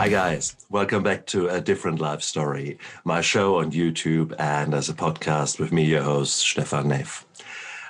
[0.00, 0.56] Hi, guys.
[0.70, 5.60] Welcome back to A Different Life Story, my show on YouTube and as a podcast
[5.60, 7.26] with me, your host, Stefan Neff.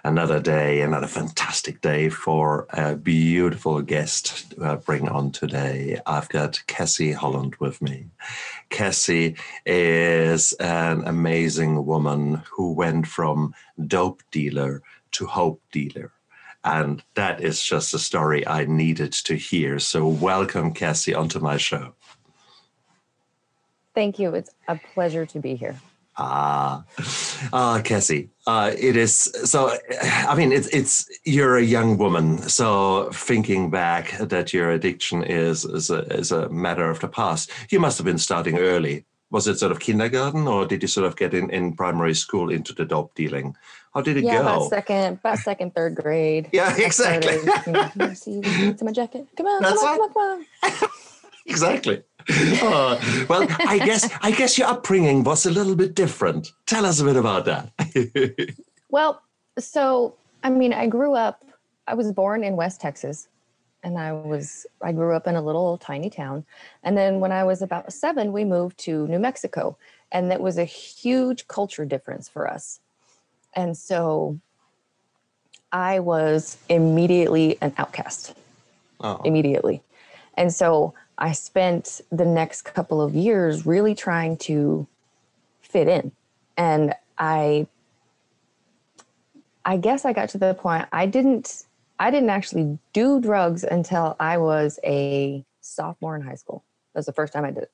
[0.02, 6.00] Another day, another fantastic day for a beautiful guest to uh, bring on today.
[6.04, 8.06] I've got Cassie Holland with me.
[8.70, 13.54] Cassie is an amazing woman who went from
[13.86, 16.10] dope dealer to hope dealer.
[16.64, 19.78] And that is just a story I needed to hear.
[19.78, 21.94] So, welcome, Cassie, onto my show.
[24.00, 24.34] Thank you.
[24.34, 25.76] It's a pleasure to be here.
[26.16, 26.84] Ah,
[27.52, 28.30] ah, Cassie.
[28.46, 29.12] Uh, it is
[29.44, 29.76] so.
[30.26, 35.66] I mean, it's it's you're a young woman, so thinking back that your addiction is
[35.66, 37.50] is a, is a matter of the past.
[37.68, 39.04] You must have been starting early.
[39.30, 42.50] Was it sort of kindergarten, or did you sort of get in in primary school
[42.50, 43.54] into the dope dealing?
[43.92, 44.40] How did it yeah, go?
[44.40, 46.48] about second, about second, third grade.
[46.52, 47.36] Yeah, exactly.
[47.36, 49.28] Started, see, to my jacket.
[49.36, 50.12] Come on, That's come on, right.
[50.14, 50.90] come on, come on.
[51.46, 52.02] exactly.
[52.62, 56.52] Oh, well, I guess I guess your upbringing was a little bit different.
[56.66, 57.72] Tell us a bit about that.
[58.92, 59.22] Well,
[59.56, 61.44] so I mean, I grew up.
[61.86, 63.28] I was born in West Texas,
[63.84, 66.44] and I was I grew up in a little tiny town.
[66.82, 69.76] And then when I was about seven, we moved to New Mexico,
[70.10, 72.80] and that was a huge culture difference for us.
[73.54, 74.38] And so,
[75.72, 78.34] I was immediately an outcast.
[79.00, 79.82] oh, immediately.
[80.36, 84.86] And so I spent the next couple of years really trying to
[85.60, 86.12] fit in.
[86.56, 87.66] And I
[89.64, 91.64] I guess I got to the point I didn't
[91.98, 96.64] I didn't actually do drugs until I was a sophomore in high school.
[96.94, 97.72] That was the first time I did it.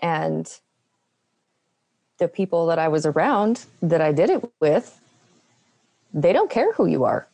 [0.00, 0.52] And
[2.18, 5.00] the people that I was around that I did it with,
[6.12, 7.28] they don't care who you are.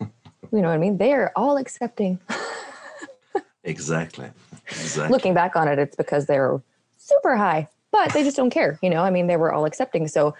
[0.52, 0.96] You know what I mean?
[0.96, 2.20] They are all accepting.
[3.66, 4.30] exactly.
[4.68, 5.12] Exactly.
[5.12, 6.60] Looking back on it, it's because they're
[6.96, 8.78] super high, but they just don't care.
[8.82, 10.08] You know, I mean, they were all accepting.
[10.08, 10.34] So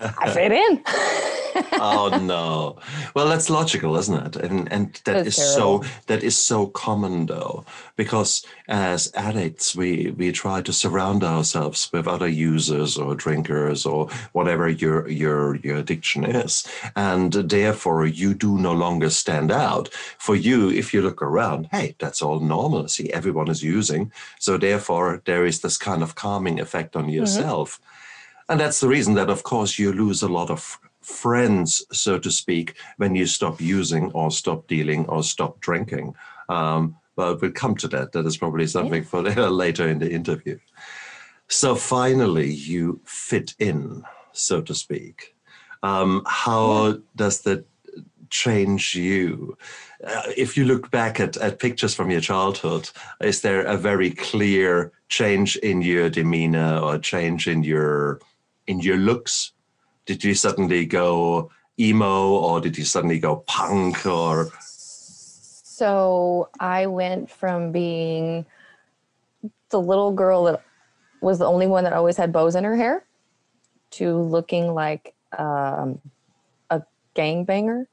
[0.00, 0.82] I fit in.
[1.80, 2.78] oh no.
[3.14, 4.36] Well, that's logical, isn't it?
[4.36, 7.64] And and that That's is so that is so common though,
[7.96, 14.08] because as addicts, we we try to surround ourselves with other users or drinkers or
[14.32, 16.66] whatever your your your addiction is,
[16.96, 19.88] and therefore you do no longer stand out.
[20.18, 22.88] For you, if you look around, hey, that's all normal.
[22.88, 27.12] See, everyone is using, so therefore there is this kind of calming effect on mm-hmm.
[27.12, 27.80] yourself.
[28.48, 32.30] And that's the reason that, of course, you lose a lot of friends, so to
[32.30, 36.14] speak, when you stop using or stop dealing or stop drinking.
[36.48, 38.12] Um, but we'll come to that.
[38.12, 40.58] That is probably something for later in the interview.
[41.48, 45.34] So finally, you fit in, so to speak.
[45.82, 47.66] Um, how does that
[48.30, 49.56] change you?
[50.06, 54.10] Uh, if you look back at, at pictures from your childhood, is there a very
[54.10, 58.20] clear change in your demeanor or change in your
[58.68, 59.52] in your looks?
[60.06, 67.30] Did you suddenly go emo or did you suddenly go punk or So I went
[67.30, 68.46] from being
[69.70, 70.62] the little girl that
[71.20, 73.04] was the only one that always had bows in her hair
[73.90, 76.00] to looking like um,
[76.70, 76.82] a
[77.14, 77.86] gangbanger.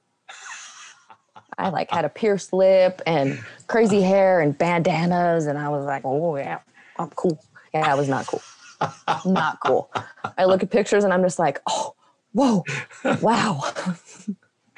[1.57, 6.03] I like had a pierced lip and crazy hair and bandanas, and I was like,
[6.03, 6.59] "Oh yeah,
[6.97, 7.41] I'm cool."
[7.73, 8.41] Yeah, I was not cool.
[9.25, 9.91] Not cool.
[10.37, 11.95] I look at pictures and I'm just like, "Oh,
[12.33, 12.63] whoa,
[13.21, 13.73] wow."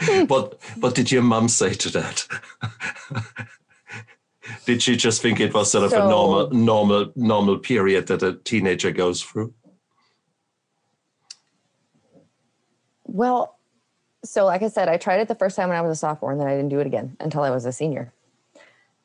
[0.27, 2.27] what what did your mum say to that?
[4.65, 8.33] did she just think it was sort of a normal normal normal period that a
[8.33, 9.53] teenager goes through?
[13.05, 13.57] Well,
[14.23, 16.31] so like I said, I tried it the first time when I was a sophomore,
[16.31, 18.11] and then I didn't do it again until I was a senior.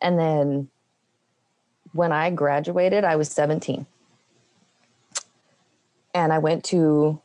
[0.00, 0.68] And then
[1.92, 3.86] when I graduated, I was 17.
[6.14, 7.20] And I went to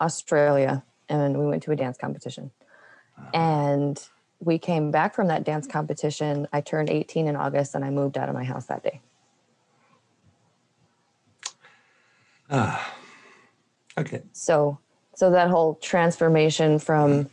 [0.00, 2.50] Australia and we went to a dance competition.
[3.18, 3.30] Uh-huh.
[3.32, 4.08] And
[4.40, 6.46] we came back from that dance competition.
[6.52, 9.00] I turned 18 in August and I moved out of my house that day.
[12.50, 12.94] Ah,
[13.98, 14.22] okay.
[14.32, 14.78] So,
[15.14, 17.28] so that whole transformation from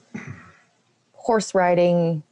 [1.14, 2.24] horse riding,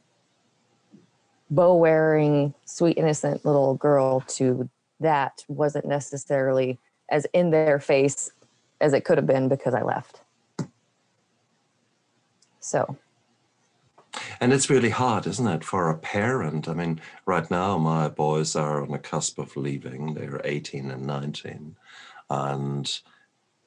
[1.50, 4.68] bow wearing, sweet innocent little girl to
[5.00, 6.78] that wasn't necessarily
[7.12, 8.32] as in their face
[8.80, 10.22] as it could have been because I left.
[12.58, 12.96] So,
[14.40, 16.68] And it's really hard, isn't it, for a parent?
[16.68, 20.14] I mean, right now my boys are on the cusp of leaving.
[20.14, 21.76] They're 18 and 19.
[22.30, 23.00] And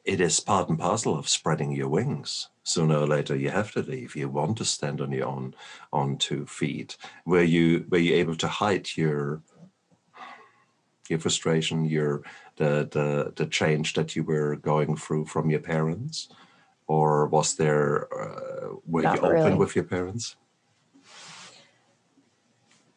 [0.05, 2.49] it is part and parcel of spreading your wings.
[2.63, 4.15] Sooner or later you have to leave.
[4.15, 5.55] You want to stand on your own
[5.93, 6.97] on two feet.
[7.25, 9.41] Were you were you able to hide your
[11.09, 12.23] your frustration, your
[12.57, 16.29] the the the change that you were going through from your parents,
[16.87, 19.55] or was there uh, were Not you open really.
[19.55, 20.35] with your parents?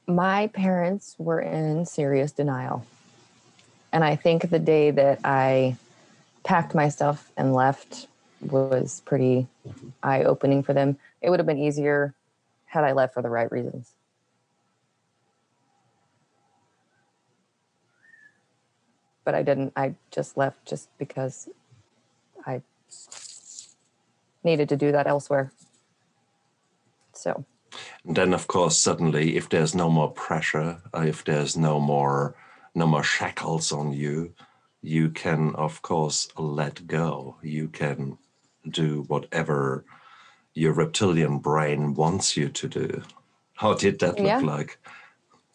[0.09, 2.85] my parents were in serious denial.
[3.93, 5.77] And I think the day that I
[6.45, 8.09] packed my stuff and left
[8.41, 9.47] was pretty
[10.03, 10.97] eye opening for them.
[11.21, 12.15] It would have been easier
[12.65, 13.93] had I left for the right reasons.
[19.29, 19.75] But I didn't.
[19.77, 21.51] I just left just because
[22.47, 22.63] I
[24.43, 25.53] needed to do that elsewhere.
[27.13, 27.45] So,
[28.07, 32.37] And then, of course, suddenly, if there's no more pressure, uh, if there's no more
[32.75, 34.33] no more shackles on you,
[34.81, 37.37] you can, of course, let go.
[37.43, 38.17] You can
[38.71, 39.85] do whatever
[40.55, 43.03] your reptilian brain wants you to do.
[43.57, 44.41] How did that look Yeah.
[44.41, 44.79] like?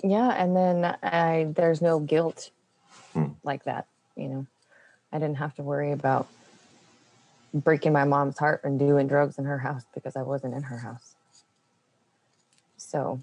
[0.03, 2.51] Yeah, and then I there's no guilt
[3.13, 3.27] Hmm.
[3.43, 4.47] like that, you know.
[5.11, 6.27] I didn't have to worry about
[7.53, 10.77] breaking my mom's heart and doing drugs in her house because I wasn't in her
[10.77, 11.13] house.
[12.77, 13.21] So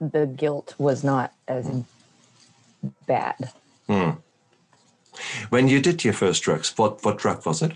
[0.00, 1.68] the guilt was not as
[3.06, 3.52] bad.
[3.86, 4.10] Hmm.
[5.50, 7.72] When you did your first drugs, what what drug was it?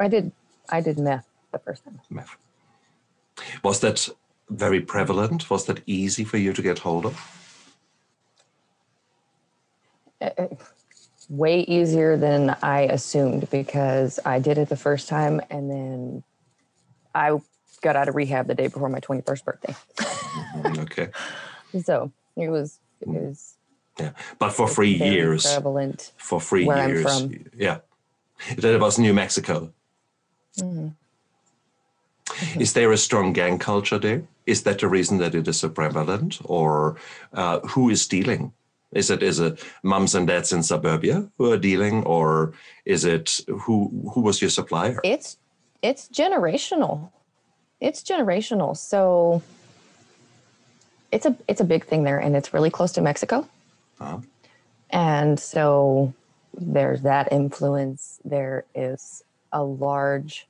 [0.00, 0.32] I did
[0.70, 2.00] I did meth the first time.
[2.10, 2.36] Meth.
[3.62, 4.08] Was that
[4.48, 5.50] very prevalent?
[5.50, 7.33] Was that easy for you to get hold of?
[11.30, 16.22] Way easier than I assumed because I did it the first time and then
[17.14, 17.38] I
[17.80, 19.74] got out of rehab the day before my 21st birthday.
[19.96, 21.08] Mhm, okay.
[21.82, 23.56] So it was it was
[23.98, 24.12] Yeah.
[24.38, 26.12] But for three years, prevalent.
[26.16, 27.26] for three years.
[27.56, 27.78] Yeah.
[28.58, 29.72] That was New Mexico.
[30.58, 30.94] Mhm.
[32.60, 34.22] Is there a strong gang culture there?
[34.46, 36.40] Is that the reason that it is so prevalent?
[36.44, 36.96] Or
[37.32, 38.52] uh, who is dealing?
[38.94, 42.54] Is it is it mums and dads in suburbia who are dealing, or
[42.84, 45.00] is it who who was your supplier?
[45.04, 45.36] It's
[45.82, 47.10] it's generational.
[47.80, 48.76] It's generational.
[48.76, 49.42] So
[51.10, 53.48] it's a it's a big thing there, and it's really close to Mexico.
[54.00, 54.18] Uh-huh.
[54.90, 56.14] And so
[56.56, 58.20] there's that influence.
[58.24, 60.46] There is a large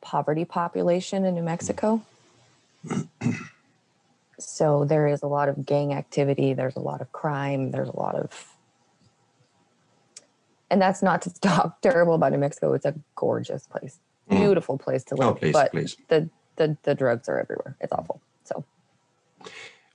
[0.00, 2.00] poverty population in New Mexico.
[4.38, 7.96] so there is a lot of gang activity, there's a lot of crime, there's a
[7.96, 8.56] lot of
[10.70, 12.72] and that's not to talk terrible about New Mexico.
[12.72, 13.98] It's a gorgeous place.
[14.30, 14.38] Mm.
[14.38, 15.28] Beautiful place to live.
[15.28, 15.96] Oh, please, but please.
[16.08, 17.76] the the the drugs are everywhere.
[17.80, 18.20] It's awful.
[18.44, 18.64] So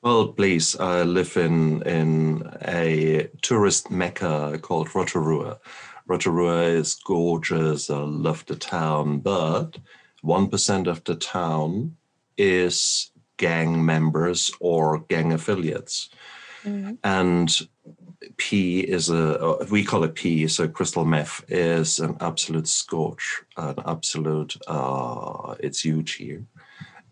[0.01, 5.59] Well, please, I live in in a tourist mecca called Rotorua.
[6.07, 7.89] Rotorua is gorgeous.
[7.89, 9.77] I love the town, but
[10.21, 11.97] one percent of the town
[12.37, 13.10] is
[13.41, 16.09] gang members or gang affiliates,
[17.03, 17.49] and
[18.37, 20.47] P is a we call it P.
[20.47, 23.25] So crystal meth is an absolute scorch,
[23.57, 24.53] an absolute.
[24.67, 26.43] Uh, it's huge here,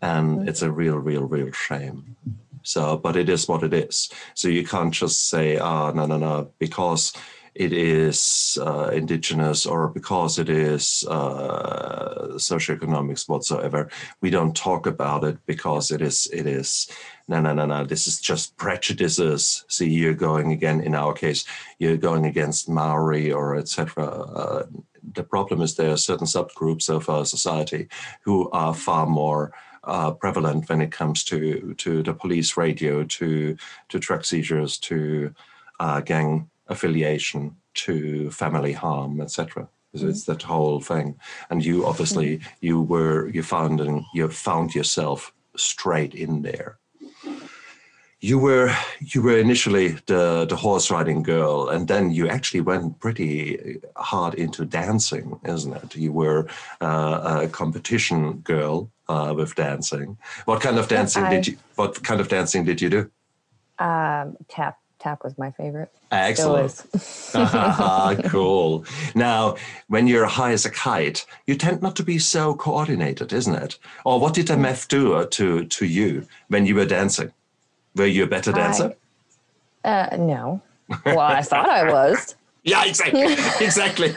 [0.00, 2.16] and it's a real, real, real shame.
[2.62, 4.10] So, but it is what it is.
[4.34, 7.12] So you can't just say, ah, no, no, no, because
[7.54, 13.90] it is uh, indigenous or because it is uh, socioeconomics whatsoever.
[14.20, 16.88] We don't talk about it because it is, it is,
[17.28, 17.84] no, no, no, no.
[17.84, 19.64] This is just prejudices.
[19.68, 20.80] See, you're going again.
[20.80, 21.44] In our case,
[21.78, 24.04] you're going against Maori or etc.
[24.04, 24.66] Uh,
[25.14, 27.88] the problem is there are certain subgroups of our society
[28.22, 29.52] who are far more
[29.84, 33.56] uh, prevalent when it comes to to the police radio, to
[33.88, 35.34] to truck seizures, to
[35.78, 39.68] uh, gang affiliation, to family harm, etc.
[39.92, 41.18] It's, it's that whole thing.
[41.50, 46.78] And you obviously you were you found and you found yourself straight in there.
[48.22, 53.00] You were you were initially the the horse riding girl, and then you actually went
[53.00, 55.96] pretty hard into dancing, isn't it?
[55.96, 56.46] You were
[56.82, 60.18] uh, a competition girl uh, with dancing.
[60.44, 61.56] What kind of dancing I- did you?
[61.76, 63.10] What kind of dancing did you do?
[63.80, 65.90] um, tap tap was my favorite.
[66.10, 66.84] Excellent.
[68.30, 68.84] cool.
[69.14, 69.56] Now,
[69.88, 73.78] when you're high as a kite, you tend not to be so coordinated, isn't it?
[74.04, 77.32] Or what did the meth do uh, to to you when you were dancing?
[77.96, 78.94] Were you a better dancer?
[79.84, 80.60] uh, no.
[81.06, 82.36] Well, I thought I was.
[82.62, 83.22] Yeah, exactly.
[83.66, 84.14] exactly.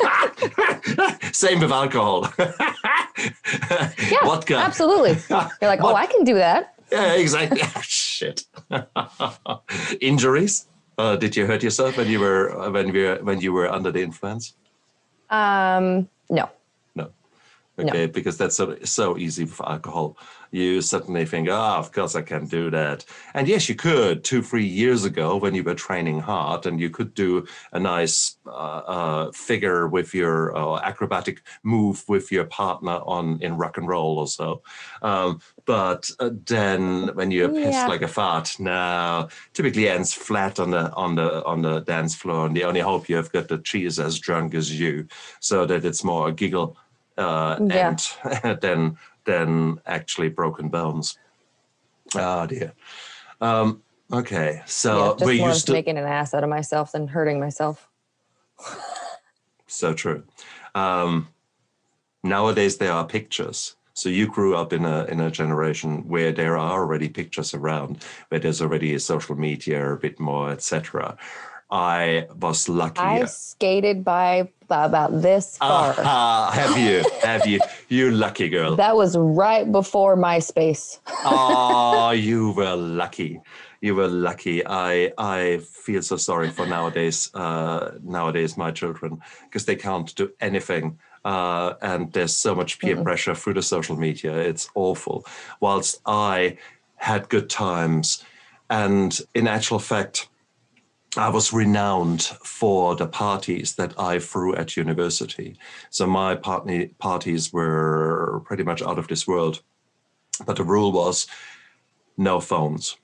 [1.32, 2.28] Same with alcohol.
[2.38, 4.58] Yeah, Vodka.
[4.58, 5.18] absolutely.
[5.30, 6.76] You're like, oh, I can do that.
[6.92, 7.62] Yeah, exactly.
[7.82, 8.44] Shit.
[10.02, 10.66] Injuries?
[10.98, 13.92] Uh, did you hurt yourself when you were when you were when you were under
[13.92, 14.54] the influence?
[15.30, 16.50] Um, no.
[16.96, 17.10] No.
[17.78, 17.88] No.
[17.88, 20.18] Okay, because that's so, so easy with alcohol.
[20.54, 23.04] You suddenly think, oh, of course I can do that.
[23.34, 26.92] And yes, you could two, three years ago when you were training hard, and you
[26.92, 33.00] could do a nice uh, uh, figure with your uh, acrobatic move with your partner
[33.08, 34.62] on in rock and roll or so.
[35.02, 37.88] Um, but uh, then when you're pissed Yeah.
[37.88, 42.46] like a fart, now typically ends flat on the on the on the dance floor,
[42.46, 45.08] and the only hope you have got the cheese as drunk as you,
[45.40, 46.78] so that it's more a giggle
[47.18, 47.96] uh, Yeah.
[48.34, 51.18] and than than actually broken bones.
[52.16, 52.74] Oh dear.
[53.42, 57.08] Um, okay, yeah, so just we're used to making an ass out of myself than
[57.08, 57.90] hurting myself.
[59.68, 60.24] so true.
[60.76, 61.30] Um,
[62.24, 63.76] nowadays there are pictures.
[63.96, 68.04] So you grew up in a in a generation where there are already pictures around,
[68.30, 71.16] where there's already a social media a bit more, etc.
[71.74, 73.00] I was lucky.
[73.00, 75.96] I skated by about this far.
[75.98, 77.04] Ah, have you?
[77.24, 77.60] Have you?
[77.90, 78.76] You lucky girl.
[78.76, 81.00] That was right before MySpace.
[81.26, 83.42] oh, you were lucky.
[83.82, 84.62] You were lucky.
[84.66, 90.32] I I feel so sorry for nowadays uh, nowadays my children because they can't do
[90.40, 91.00] anything.
[91.26, 94.38] Uh, and there's so much peer pressure through the social media.
[94.38, 95.26] It's awful.
[95.60, 96.58] Whilst I
[96.98, 98.24] had good times,
[98.70, 100.30] and in actual fact,
[101.16, 105.58] I was renowned for the parties that I threw at university.
[105.92, 109.62] So my parties were pretty much out of this world.
[110.46, 111.28] But the rule was
[112.18, 112.98] no phones.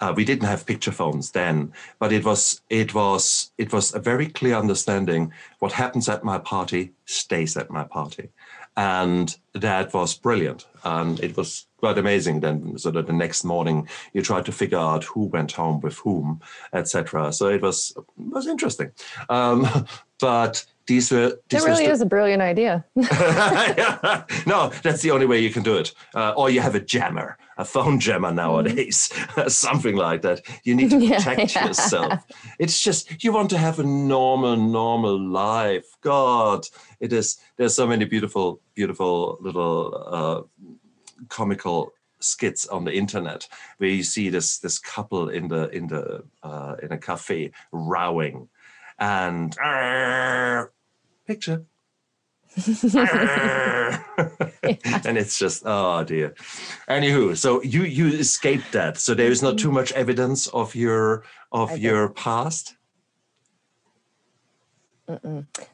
[0.00, 4.00] Uh, we didn't have picture phones then, but it was it was it was a
[4.00, 5.32] very clear understanding.
[5.60, 8.30] What happens at my party stays at my party,
[8.76, 10.66] and that was brilliant.
[10.82, 12.40] And it was quite amazing.
[12.40, 15.98] Then, so that the next morning you try to figure out who went home with
[15.98, 16.40] whom,
[16.72, 17.32] etc.
[17.32, 18.92] So it was was interesting.
[19.28, 19.66] Um,
[20.20, 22.84] but these were these It were really stu- is a brilliant idea.
[24.46, 25.92] no, that's the only way you can do it.
[26.14, 29.10] Uh, or you have a jammer, a phone jammer nowadays,
[29.48, 30.40] something like that.
[30.62, 31.66] You need to Yeah, protect yeah.
[31.66, 32.24] yourself.
[32.60, 35.86] It's just you want to have a normal, normal life.
[36.00, 36.66] God,
[37.00, 37.38] it is.
[37.56, 40.42] There's so many beautiful, beautiful little uh,
[41.28, 43.48] comical skits on the internet
[43.78, 48.48] where you see this this couple in the in the uh, in a cafe rowing
[48.98, 49.56] and
[51.26, 51.64] picture.
[55.04, 56.34] And it's just oh dear.
[56.88, 58.98] Anywho so you you escaped that.
[58.98, 62.76] So there is not too much evidence of your of your past?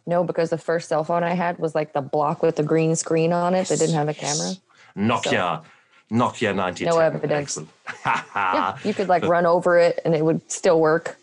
[0.06, 2.96] No, because the first cell phone I had was like the block with the green
[2.96, 4.52] screen on it that didn't have a camera.
[4.98, 5.62] Nokia.
[6.10, 7.32] Nokia 90 No evidence.
[7.32, 7.70] excellent.
[8.34, 11.18] Yeah, you could like run over it and it would still work.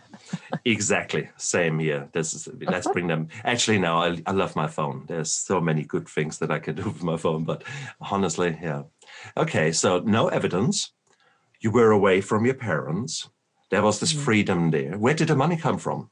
[0.64, 1.28] exactly.
[1.36, 2.08] Same here.
[2.12, 3.28] This is let's bring them.
[3.44, 5.04] Actually no I, I love my phone.
[5.08, 7.62] There's so many good things that i can do with my phone but
[8.00, 8.82] honestly yeah.
[9.36, 10.92] Okay so no evidence.
[11.60, 13.28] You were away from your parents.
[13.70, 14.20] There was this mm.
[14.20, 14.98] freedom there.
[14.98, 16.10] Where did the money come from?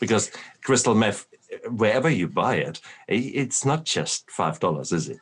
[0.00, 0.30] Because
[0.62, 1.26] crystal meth
[1.68, 5.18] wherever you buy it it's not just five dollars is it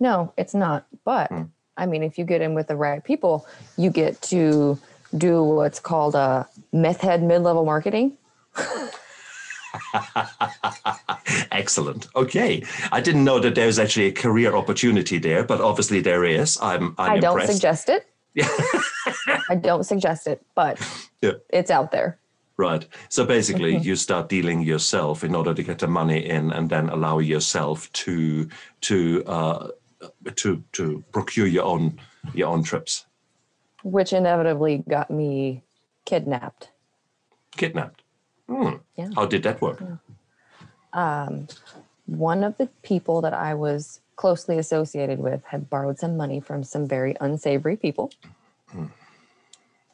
[0.00, 0.86] No, it's not.
[1.04, 1.30] But
[1.76, 4.78] I mean, if you get in with the right people, you get to
[5.16, 8.16] do what's called a meth head mid level marketing.
[11.52, 16.24] excellent okay i didn't know that there's actually a career opportunity there but obviously there
[16.24, 18.06] is i'm i'm I don't impressed suggest it.
[18.34, 18.48] Yeah.
[19.50, 20.78] I don't suggest it, but
[21.22, 21.32] Yeah.
[21.50, 22.18] it's out there.
[22.56, 22.86] Right.
[23.08, 26.88] So basically, you start dealing yourself in order to get the money in, and then
[26.88, 28.48] allow yourself to
[28.82, 29.68] to uh,
[30.36, 31.98] to to procure your own
[32.34, 33.06] your own trips.
[33.82, 35.62] which inevitably got me
[36.04, 36.70] kidnapped.
[37.56, 38.02] Kidnapped.
[38.48, 38.76] Hmm.
[38.96, 39.10] Yeah.
[39.14, 39.80] How did that work?
[40.92, 41.46] Um,
[42.06, 46.64] One of the people that I was closely associated with had borrowed some money from
[46.64, 48.10] some very unsavory people.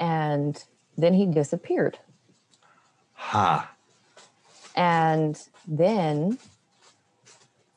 [0.01, 0.63] And
[0.97, 1.99] then he disappeared.
[3.15, 3.71] Ha.
[4.77, 6.39] And then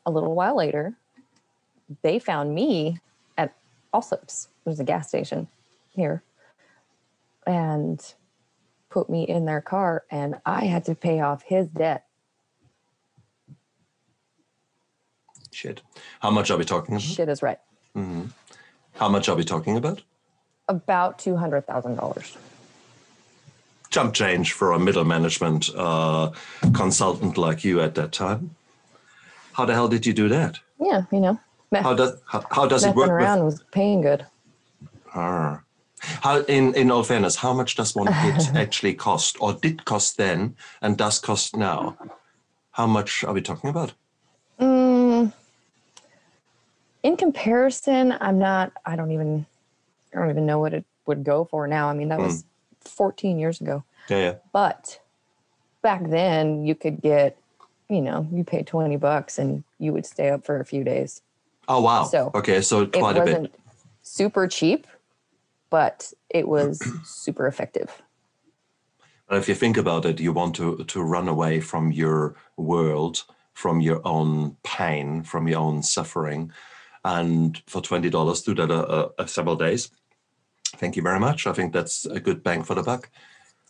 [0.05, 0.93] a little while later,
[2.01, 2.99] they found me
[3.37, 3.53] at
[3.93, 4.49] Allsup's.
[4.65, 5.47] is a gas station
[5.89, 6.23] here.
[7.45, 8.01] And
[8.89, 12.05] put me in their car, and I had to pay off his debt.
[15.51, 15.81] Shit.
[16.19, 17.01] How much are we talking about?
[17.01, 17.59] Shit is right.
[17.95, 18.25] Mm-hmm.
[18.95, 20.01] How much are we talking about?
[20.67, 22.37] About $200,000.
[23.89, 26.31] Jump change for a middle management uh,
[26.73, 28.55] consultant like you at that time.
[29.53, 30.59] How the hell did you do that?
[30.79, 31.39] Yeah, you know,
[31.71, 33.09] meth, How does how, how does it work?
[33.09, 34.25] around With, was paying good.
[35.13, 35.61] Ah.
[35.99, 40.17] How, in in all fairness, how much does one hit actually cost, or did cost
[40.17, 41.97] then, and does cost now?
[42.71, 43.93] How much are we talking about?
[44.59, 45.33] Mm,
[47.03, 48.71] in comparison, I'm not.
[48.85, 49.45] I don't even.
[50.13, 51.89] I don't even know what it would go for now.
[51.89, 52.43] I mean, that was
[52.81, 53.83] 14 years ago.
[54.09, 54.35] Yeah, yeah.
[54.53, 54.99] But
[55.81, 57.37] back then, you could get,
[57.89, 61.21] you know, you pay 20 bucks and you would stay up for a few days.
[61.67, 62.03] Oh wow.
[62.05, 63.33] So, okay, so It quite a bit.
[63.33, 63.53] wasn't
[64.01, 64.87] super cheap,
[65.69, 68.01] but it was super effective.
[69.27, 73.23] But if you think about it, you want to to run away from your world,
[73.53, 76.51] from your own pain, from your own suffering,
[77.03, 79.89] and for twenty dollars, do that a, a, a several days.
[80.77, 81.47] Thank you very much.
[81.47, 83.09] I think that's a good bang for the buck.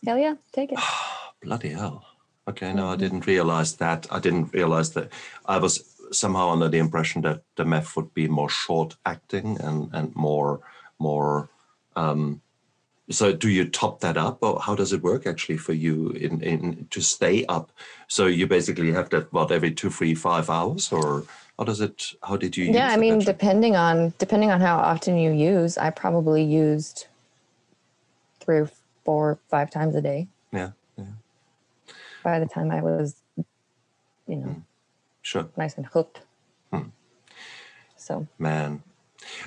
[0.06, 0.78] Hell yeah, take it.
[1.42, 2.04] Bloody hell.
[2.48, 4.06] Okay, no, I didn't realize that.
[4.10, 5.12] I didn't realize that.
[5.46, 9.90] I was somehow under the impression that the meth would be more short acting and
[9.92, 10.60] and more
[10.98, 11.48] more.
[11.96, 12.40] Um,
[13.10, 16.42] so, do you top that up, or how does it work actually for you in
[16.42, 17.72] in to stay up?
[18.06, 21.24] So you basically have that what every two, three, five hours, or
[21.58, 22.12] how does it?
[22.22, 22.66] How did you?
[22.66, 27.06] Yeah, I mean, depending on depending on how often you use, I probably used
[28.40, 28.70] three or
[29.04, 30.28] four, five times a day.
[30.52, 30.70] yeah,
[32.22, 33.16] By the time I was,
[34.26, 34.62] you know,
[35.28, 35.48] sure.
[35.56, 36.20] nice and hooked.
[36.72, 36.88] Hmm.
[37.96, 38.82] So Man.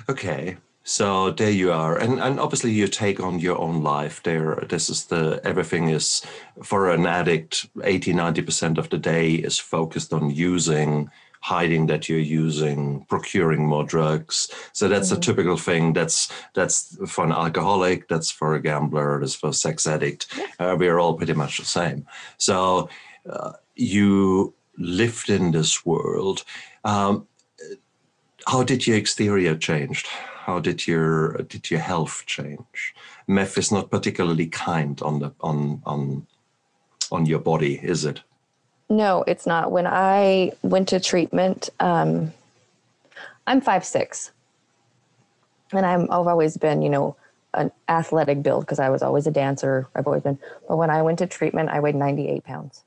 [0.08, 0.56] Okay.
[0.84, 1.96] So there you are.
[1.96, 4.66] And and obviously you take on your own life there.
[4.68, 6.22] This is the everything is
[6.62, 11.08] for an addict, 80, 90% of the day is focused on using,
[11.40, 14.48] hiding that you're using, procuring more drugs.
[14.72, 15.22] So that's a Mhm.
[15.22, 15.94] typical thing.
[15.94, 20.26] That's that's for an alcoholic, that's for a gambler, that's for a sex addict.
[20.58, 22.06] Uh, we're all pretty much the same.
[22.38, 22.88] So
[23.30, 26.44] uh, you lived in this world.
[26.84, 27.26] Um,
[28.46, 30.06] how did your exterior changed?
[30.06, 32.94] How did your did your health change?
[33.28, 36.26] Meth is not particularly kind on the on on
[37.10, 38.22] on your body, is it?
[38.92, 39.72] no, it's not.
[39.72, 42.32] When I went to treatment, um,
[43.46, 44.30] I'm five six,
[45.72, 47.16] and I'm I've always been, you know,
[47.54, 49.88] an athletic build because I was always a dancer.
[49.94, 50.38] I've always been.
[50.68, 52.84] But when I went to treatment, I weighed 98 pounds.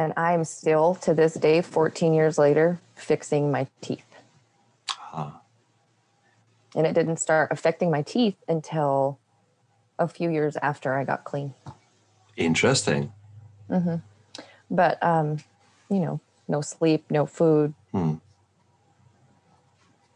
[0.00, 4.06] And I am still to this day, 14 years later, fixing my teeth.
[5.12, 5.42] Ah,
[6.74, 9.18] And it didn't start affecting my teeth until
[9.98, 11.52] a few years after I got clean.
[12.34, 13.12] interesting.
[13.70, 13.96] Mm-hmm.
[14.70, 15.40] But, um,
[15.90, 18.14] you know, no sleep, no food, Hmm.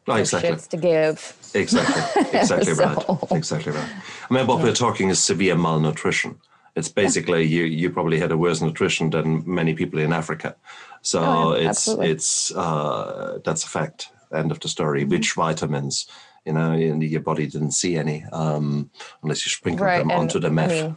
[0.06, 0.50] Oh, no exactly.
[0.50, 1.36] shits to give.
[1.54, 2.22] Exactly.
[2.38, 2.98] Exactly right.
[3.32, 3.90] Exactly right.
[4.30, 6.40] I mean, what we're talking is severe malnutrition.
[6.76, 7.64] It's basically you.
[7.64, 10.56] You probably had a worse nutrition than many people in Africa.
[11.02, 12.10] So Oh, yeah, it's absolutely.
[12.10, 14.08] it's uh, that's a fact.
[14.32, 15.00] End of the story.
[15.02, 15.10] Mm-hmm.
[15.10, 16.06] Which vitamins?
[16.44, 18.90] You know, in your body didn't see any um,
[19.22, 19.98] unless you sprinkled Right.
[19.98, 20.96] them And onto the I mean,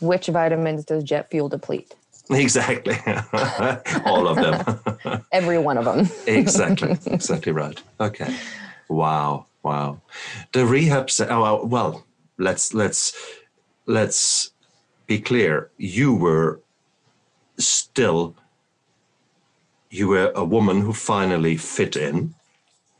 [0.00, 1.94] which vitamins does jet fuel deplete?
[2.30, 2.96] Exactly.
[4.04, 5.22] All of them.
[5.32, 6.08] Every one of them.
[6.26, 6.96] exactly.
[7.06, 7.80] Exactly right.
[8.00, 8.32] Okay.
[8.88, 9.46] Wow.
[9.64, 10.00] Wow.
[10.52, 11.10] The rehab.
[11.10, 12.04] se- Oh, well,
[12.38, 13.12] let's let's
[13.86, 14.49] let's
[15.10, 15.70] be clear.
[15.76, 16.60] You were
[17.58, 18.36] still.
[19.90, 22.34] You were a woman who finally fit in.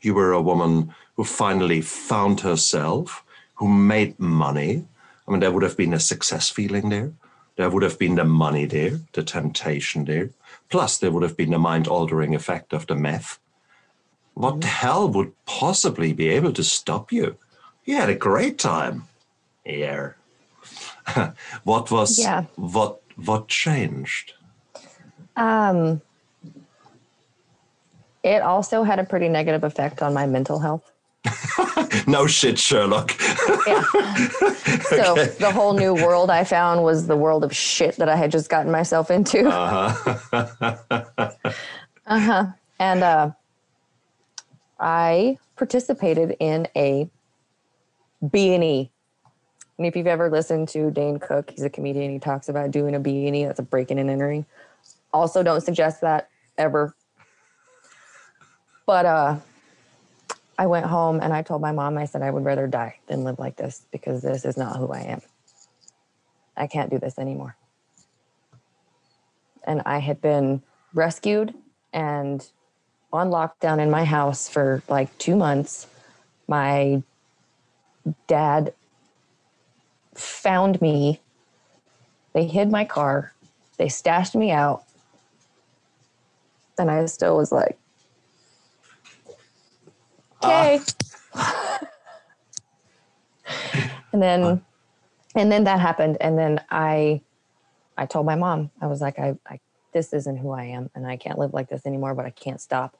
[0.01, 3.23] You were a woman who finally found herself,
[3.55, 4.83] who made money.
[5.25, 7.13] I mean, there would have been a success feeling there.
[7.55, 10.31] There would have been the money there, the temptation there.
[10.67, 13.39] Plus, there would have been the mind altering effect of the meth.
[14.33, 14.83] What the mm-hmm.
[14.83, 17.37] hell would possibly be able to stop you?
[17.85, 19.07] You had a great time.
[19.65, 20.11] Yeah.
[21.63, 22.45] what was Yeah.
[22.55, 24.33] what what changed?
[25.35, 26.01] Um,
[28.23, 30.91] it also had a pretty negative effect on my mental health.
[32.07, 33.13] No shit, Sherlock.
[33.67, 33.83] Yeah.
[34.89, 35.35] So Okay.
[35.39, 38.49] the whole new world I found was the world of shit that I had just
[38.49, 39.47] gotten myself into.
[39.47, 41.31] uh-huh.
[42.07, 42.45] Uh-huh.
[42.79, 43.31] And uh,
[44.79, 47.09] I participated in a
[48.31, 48.89] B&E.
[49.81, 52.11] And if you've ever listened to Dane Cook, he's a comedian.
[52.11, 53.45] He talks about doing a B&E.
[53.45, 54.45] That's a breaking and entering.
[55.11, 56.93] Also, don't suggest that ever.
[58.85, 59.37] But uh,
[60.55, 63.23] I went home and I told my mom, I said, I would rather die than
[63.23, 65.21] live like this because this is not who I am.
[66.55, 67.55] I can't do this anymore.
[69.63, 70.61] And I had been
[70.93, 71.55] rescued
[71.91, 72.47] and
[73.11, 75.87] on lockdown in my house for like two months.
[76.47, 77.01] My
[78.27, 78.75] dad
[80.21, 81.19] found me.
[82.33, 83.33] They hid my car.
[83.77, 84.83] They stashed me out.
[86.77, 87.77] And I still was like,
[90.43, 90.79] okay.
[94.13, 94.61] and then
[95.35, 96.17] and then that happened.
[96.21, 97.21] And then I
[97.97, 99.59] I told my mom, I was like, I, I
[99.93, 102.61] this isn't who I am and I can't live like this anymore, but I can't
[102.61, 102.97] stop.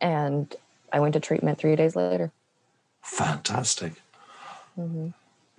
[0.00, 0.54] And
[0.92, 2.30] I went to treatment three days later.
[3.02, 3.94] Fantastic.
[4.74, 5.08] hmm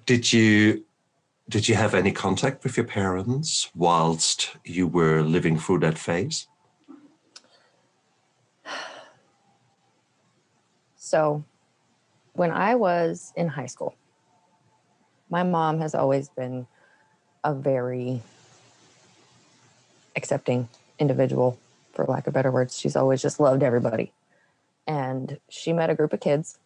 [0.08, 0.86] Did you
[1.50, 6.48] did you have any contact with your parents whilst you were living through that phase?
[10.96, 11.44] So,
[12.34, 13.96] when I was in high school,
[15.30, 16.68] my mom has always been
[17.44, 18.22] a very
[20.16, 21.60] accepting individual,
[21.92, 22.80] for lack of better words.
[22.80, 24.14] She's always just loved everybody.
[24.88, 26.60] And she met a group of kids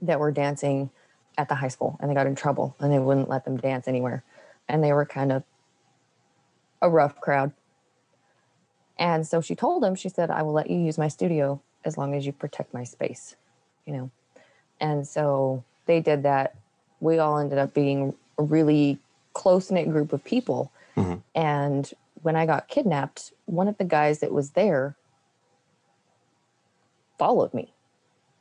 [0.00, 0.90] that were dancing
[1.38, 3.88] at the high school and they got in trouble and they wouldn't let them dance
[3.88, 4.22] anywhere.
[4.68, 5.42] And they were kind of
[6.80, 7.52] a rough crowd.
[8.98, 11.98] And so she told him, she said, I will let you use my studio as
[11.98, 13.36] long as you protect my space,
[13.86, 14.10] you know.
[14.80, 16.54] And so they did that.
[17.00, 18.98] We all ended up being a really
[19.32, 20.70] close knit group of people.
[20.96, 21.22] Mhm.
[21.34, 21.90] And
[22.22, 24.96] when I got kidnapped, one of the guys that was there
[27.18, 27.72] followed me.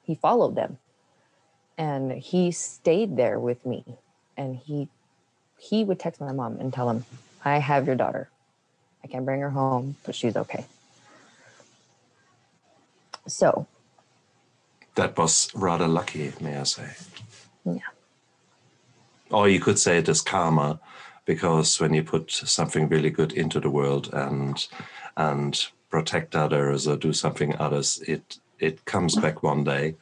[0.04, 0.78] He followed them.
[1.82, 3.84] And he stayed there with me.
[4.38, 4.88] And he
[5.58, 7.06] he would text my mom and tell him,
[7.44, 8.30] I have your daughter.
[9.04, 10.66] I can't bring her home, but she's okay.
[13.28, 13.66] So
[14.96, 16.90] That was rather lucky, may I say.
[17.66, 17.92] Yeah.
[19.32, 20.80] Or you could say it is karma,
[21.26, 24.68] because when you put something really good into the world and
[25.18, 25.54] and
[25.90, 29.96] protect others or do something others, it it comes back one day,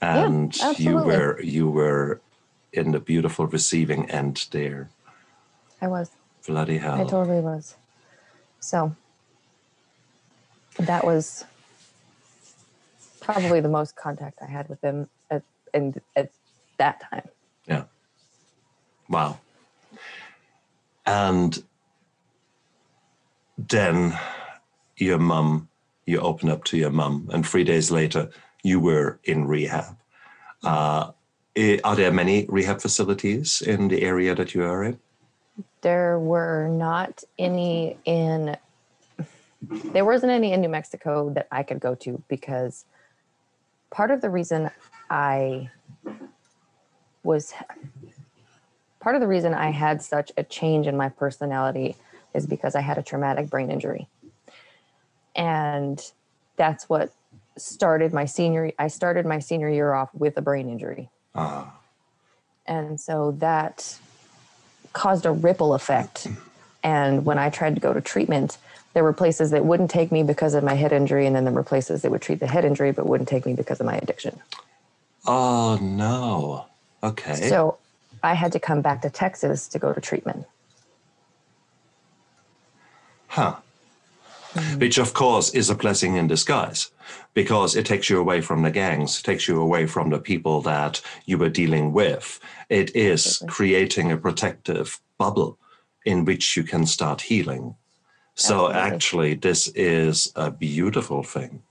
[0.00, 2.20] and you were you were
[2.72, 4.90] in the beautiful receiving end there.
[5.80, 6.10] I was.
[6.46, 7.00] Bloody hell!
[7.00, 7.76] I totally was.
[8.60, 8.94] So
[10.78, 11.44] that was
[13.20, 15.42] probably the most contact I had with them at
[15.74, 16.30] and at
[16.78, 17.28] that time.
[17.66, 17.84] Yeah.
[19.08, 19.38] Wow.
[21.04, 21.62] And
[23.56, 24.18] then
[24.96, 25.68] your mum,
[26.06, 28.30] you open up to your mum, and three days later,
[28.62, 29.96] you were in rehab.
[30.64, 31.12] Uh,
[31.84, 34.98] are there many rehab facilities in the area that you are in?
[35.80, 38.56] There were not any in
[39.60, 42.84] there wasn't any in New Mexico that I could go to because
[43.90, 44.70] part of the reason
[45.10, 45.70] I
[47.24, 47.52] was
[49.00, 51.96] part of the reason I had such a change in my personality
[52.34, 54.08] is because I had a traumatic brain injury.
[55.34, 56.00] And
[56.56, 57.12] that's what
[57.60, 61.10] started my senior I started my senior year off with a brain injury.
[61.34, 61.74] Ah,
[62.66, 63.98] And so that
[64.92, 66.26] caused a ripple effect.
[66.82, 68.58] And when I tried to go to treatment,
[68.94, 71.52] there were places that wouldn't take me because of my head injury, and then there
[71.52, 73.96] were places that would treat the head injury but wouldn't take me because of my
[73.96, 74.40] addiction.
[75.26, 76.66] oh no.
[77.02, 77.48] Okay.
[77.48, 77.78] So
[78.22, 80.46] I had to come back to Texas to go to treatment.
[83.28, 83.56] Huh.
[84.78, 86.90] Which, of course, is a blessing in disguise
[87.34, 91.00] because it takes you away from the gangs, takes you away from the people that
[91.26, 92.40] you were dealing with.
[92.68, 93.54] It is Absolutely.
[93.54, 95.58] creating a protective bubble
[96.04, 97.76] in which you can start healing.
[98.34, 98.80] So, Absolutely.
[98.80, 101.62] actually, this is a beautiful thing.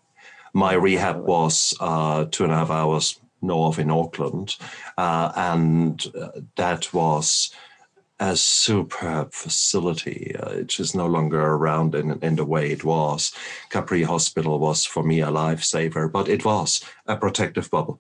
[0.53, 1.31] My rehab Absolutely.
[1.31, 4.55] was uh, two and a half hours north in Auckland,
[4.97, 7.51] uh, and uh, that was
[8.19, 10.35] a superb facility.
[10.35, 13.31] Uh, it is no longer around in, in the way it was.
[13.69, 17.99] Capri Hospital was for me a lifesaver, but it was a protective bubble.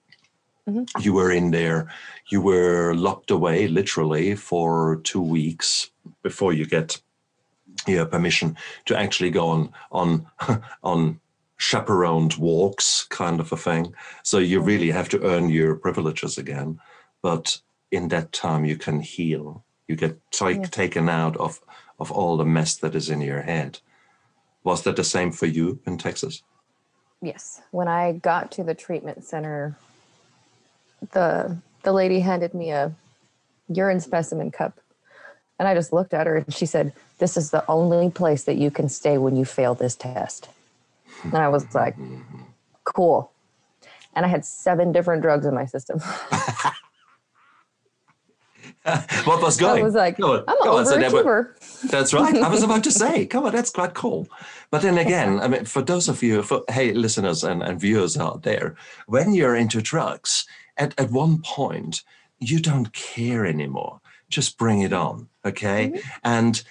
[0.67, 0.87] Mhm.
[1.03, 1.87] You were in there,
[2.29, 5.91] you were locked away literally for two weeks
[6.23, 6.99] before you get
[7.85, 10.25] your permission to actually go on on
[10.83, 11.19] on
[11.57, 13.93] chaperoned walks, kind of a thing.
[14.23, 16.79] So you really have to earn your privileges again.
[17.21, 19.63] But in that time, you can heal.
[19.87, 20.65] You get take, Yeah.
[20.65, 21.59] taken out of
[21.99, 23.79] of all the mess that is in your head.
[24.63, 26.43] Was that the same for you in Texas?
[27.21, 27.61] Yes.
[27.71, 29.77] When I got to the treatment center,
[31.11, 32.93] the the lady handed me a
[33.69, 34.79] urine specimen cup.
[35.59, 38.57] And I just looked at her and she said, This is the only place that
[38.57, 40.49] you can stay when you fail this test.
[41.23, 42.41] And I was like, mm-hmm.
[42.83, 43.31] Cool.
[44.15, 45.99] And I had seven different drugs in my system.
[49.25, 49.81] what was going?
[49.81, 50.85] I was like, on, I'm an on.
[50.85, 51.89] So overachiever.
[51.89, 52.35] That's right.
[52.35, 54.27] I was about to say, come on, that's quite cool.
[54.71, 58.17] But then again, I mean, for those of you, for hey, listeners and, and viewers
[58.17, 58.75] out there,
[59.07, 60.45] when you're into drugs,
[60.77, 62.03] at, at one point,
[62.39, 63.99] you don't care anymore.
[64.29, 65.27] Just bring it on.
[65.45, 65.89] Okay.
[65.89, 66.09] Mm-hmm.
[66.23, 66.63] And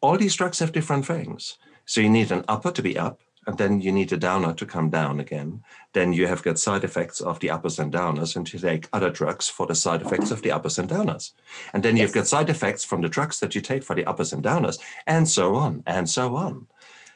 [0.00, 1.58] all these drugs have different things.
[1.84, 4.66] So you need an upper to be up, and then you need a downer to
[4.66, 5.62] come down again.
[5.92, 9.10] Then you have got side effects of the uppers and downers, and you take other
[9.10, 11.32] drugs for the side effects of the uppers and downers.
[11.72, 14.32] And then you've got side effects from the drugs that you take for the uppers
[14.32, 16.66] and downers, and so on, and so on.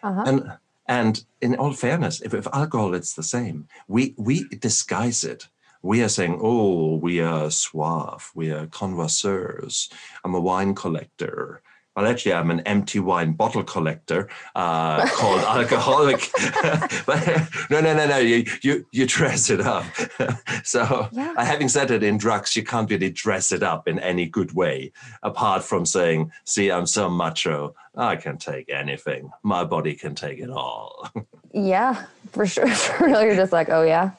[0.03, 0.25] Uh-huh.
[0.27, 0.59] And
[0.91, 3.69] And in all fairness, if, if alcohol, it's the same.
[3.87, 5.49] We we disguise it.
[5.83, 8.33] We are saying, "Oh, we are suave.
[8.35, 9.89] We are connoisseurs.
[10.25, 11.63] I'm a wine collector.
[12.01, 16.31] Well, actually, I'm an empty wine bottle collector uh, called alcoholic.
[17.07, 17.27] but
[17.69, 18.17] no, no, no, no.
[18.17, 19.85] You, you, you dress it up.
[20.65, 21.35] so, yeah.
[21.37, 24.55] uh, having said it, in drugs, you can't really dress it up in any good
[24.55, 27.75] way, apart from saying, "See, I'm so macho.
[27.95, 29.31] I can take anything.
[29.43, 31.07] My body can take it all."
[31.53, 32.67] yeah, for sure.
[32.67, 34.13] For real, you're just like, "Oh yeah,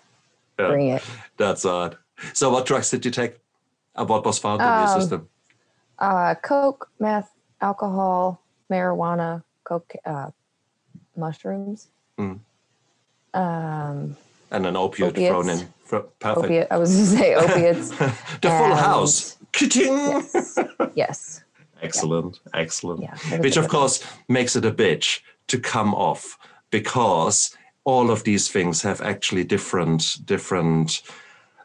[0.59, 0.67] yeah.
[0.67, 1.03] bring it."
[1.37, 1.97] That's odd.
[2.33, 3.39] So, what drugs did you take?
[3.95, 5.29] Uh, what was found in um, your system?
[5.97, 10.31] Uh, coke, meth, alcohol, marijuana, coke, uh,
[11.15, 11.89] mushrooms.
[12.17, 12.39] Mm.
[13.33, 14.17] Um,
[14.51, 15.29] and an opiate opiates.
[15.29, 15.67] thrown in.
[15.87, 16.23] Perfect.
[16.25, 17.89] Opiate, I was going to say opiates.
[17.89, 19.37] the full house.
[19.59, 20.57] Yes.
[20.95, 21.43] yes.
[21.81, 22.39] Excellent.
[22.45, 22.59] Yeah.
[22.59, 23.01] Excellent.
[23.01, 26.37] Yeah, Which, of course, makes it a bitch to come off
[26.69, 31.01] because all of these things have actually different, different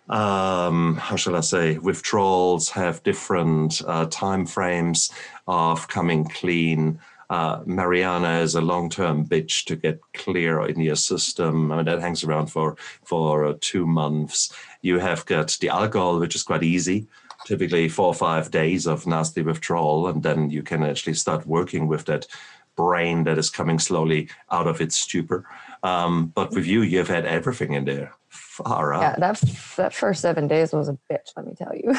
[0.09, 5.11] um, how shall I say, withdrawals have different uh, time frames
[5.47, 6.99] of coming clean.
[7.29, 11.73] Uh, Marijuana is a long-term bitch to get clear in your system.
[11.73, 14.53] I mean, that hangs around for for uh, two months.
[14.81, 17.09] You have got the alcohol, which is quite easy,
[17.45, 21.89] typically four or five days of nasty withdrawal, and then you can actually start working
[21.89, 22.29] with that
[22.77, 25.45] brain that is coming slowly out of its stupor.
[25.83, 28.13] Um, but with you, you've had everything in there.
[28.37, 29.01] Far out.
[29.01, 29.41] Yeah, that
[29.77, 31.33] that first seven days was a bitch.
[31.37, 31.85] Let me tell you.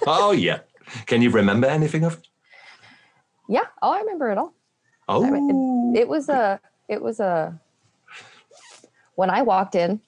[0.06, 0.60] oh yeah.
[1.06, 2.28] Can you remember anything of it?
[3.48, 3.66] Yeah.
[3.82, 4.54] Oh, I remember it all.
[5.08, 5.24] Oh.
[5.24, 6.60] I mean, it, oh, it was a.
[6.88, 7.58] It was a.
[9.14, 10.00] When I walked in,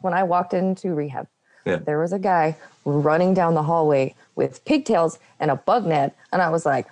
[0.00, 1.26] when I walked into rehab,
[1.64, 1.76] yeah.
[1.76, 6.42] there was a guy running down the hallway with pigtails and a bug net, and
[6.42, 6.86] I was like,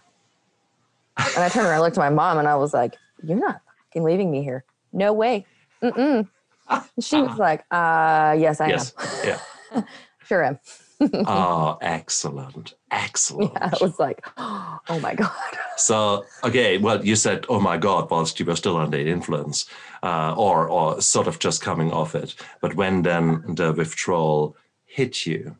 [1.16, 3.60] and I turned around, and looked at my mom, and I was like, "You're not
[3.88, 4.64] fucking leaving me here.
[4.92, 5.46] No way.
[5.82, 6.28] Mm-mm
[7.00, 8.94] she was like, uh, yes, I yes.
[9.24, 9.38] am.
[9.74, 9.82] Yeah.
[10.24, 10.58] sure am.
[11.26, 12.74] oh, excellent.
[12.90, 13.52] Excellent.
[13.54, 15.32] Yeah, it was like, oh my God.
[15.76, 19.66] So, okay, well, you said, oh my God, whilst you were still under influence
[20.02, 22.34] uh, or, or sort of just coming off it.
[22.60, 25.56] But when then the withdrawal hit you,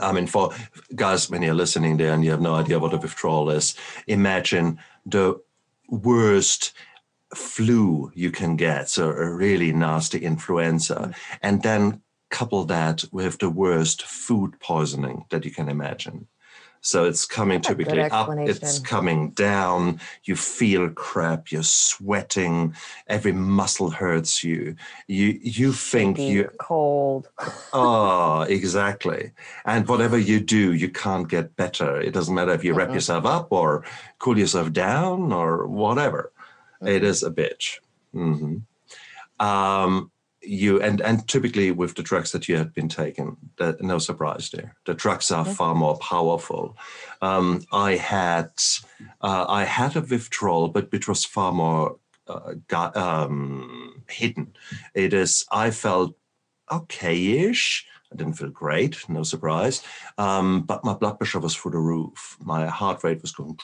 [0.00, 0.52] I mean, for
[0.94, 3.74] guys, when you're listening there and you have no idea what a withdrawal is,
[4.06, 5.40] imagine the
[5.88, 6.72] worst
[7.34, 11.14] flu you can get, so a really nasty influenza, mm.
[11.42, 16.26] and then couple that with the worst food poisoning that you can imagine.
[16.80, 22.74] So it's coming That's typically up, it's coming down, you feel crap, you're sweating,
[23.08, 24.76] every muscle hurts you.
[25.08, 27.28] You you think you cold.
[27.72, 29.32] oh, exactly.
[29.64, 32.00] And whatever you do, you can't get better.
[32.00, 32.78] It doesn't matter if you mm-hmm.
[32.78, 33.84] wrap yourself up or
[34.20, 36.32] cool yourself down or whatever.
[36.84, 37.78] It is a bitch.
[38.14, 39.44] Mm-hmm.
[39.44, 40.10] Um,
[40.40, 44.50] you and and typically with the drugs that you have been taking, that, no surprise
[44.50, 44.76] there.
[44.86, 46.76] The drugs are far more powerful.
[47.20, 48.50] Um, I had
[49.20, 51.96] uh, I had a withdrawal, but it was far more
[52.28, 54.54] uh, got, um, hidden.
[54.94, 56.16] It is I felt
[56.70, 57.86] okay-ish.
[58.12, 59.82] I didn't feel great, no surprise.
[60.16, 62.38] Um, but my blood pressure was through the roof.
[62.40, 63.58] My heart rate was going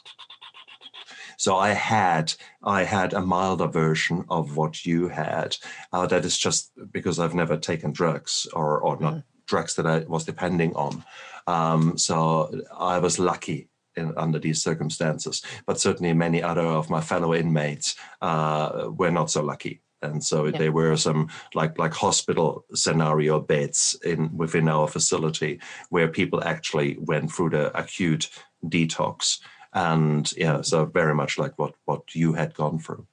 [1.44, 5.58] so I had I had a milder version of what you had.
[5.92, 9.24] Uh, that is just because I've never taken drugs or or not mm.
[9.46, 11.04] drugs that I was depending on.
[11.46, 15.42] Um, so I was lucky in, under these circumstances.
[15.66, 19.82] But certainly many other of my fellow inmates uh, were not so lucky.
[20.00, 20.58] And so yeah.
[20.58, 26.96] there were some like like hospital scenario beds in within our facility where people actually
[27.00, 28.30] went through the acute
[28.64, 29.40] detox
[29.74, 33.06] and yeah, so very much like what what you had gone through.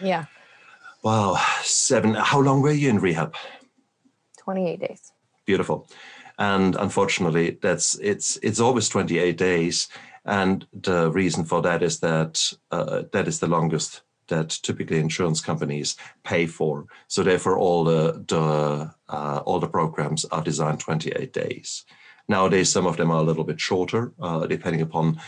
[0.00, 0.26] Yeah.
[1.02, 2.14] Wow, seven.
[2.14, 3.34] How long were you in rehab?
[4.36, 5.12] Twenty eight days.
[5.46, 5.88] Beautiful,
[6.38, 9.88] and unfortunately, that's it's it's always twenty eight days,
[10.24, 15.40] and the reason for that is that uh, that is the longest that typically insurance
[15.40, 16.86] companies pay for.
[17.08, 21.84] So therefore, all the the uh, all the programs are designed 28 days.
[22.28, 25.20] Nowadays, some of them are a little bit shorter, uh, depending upon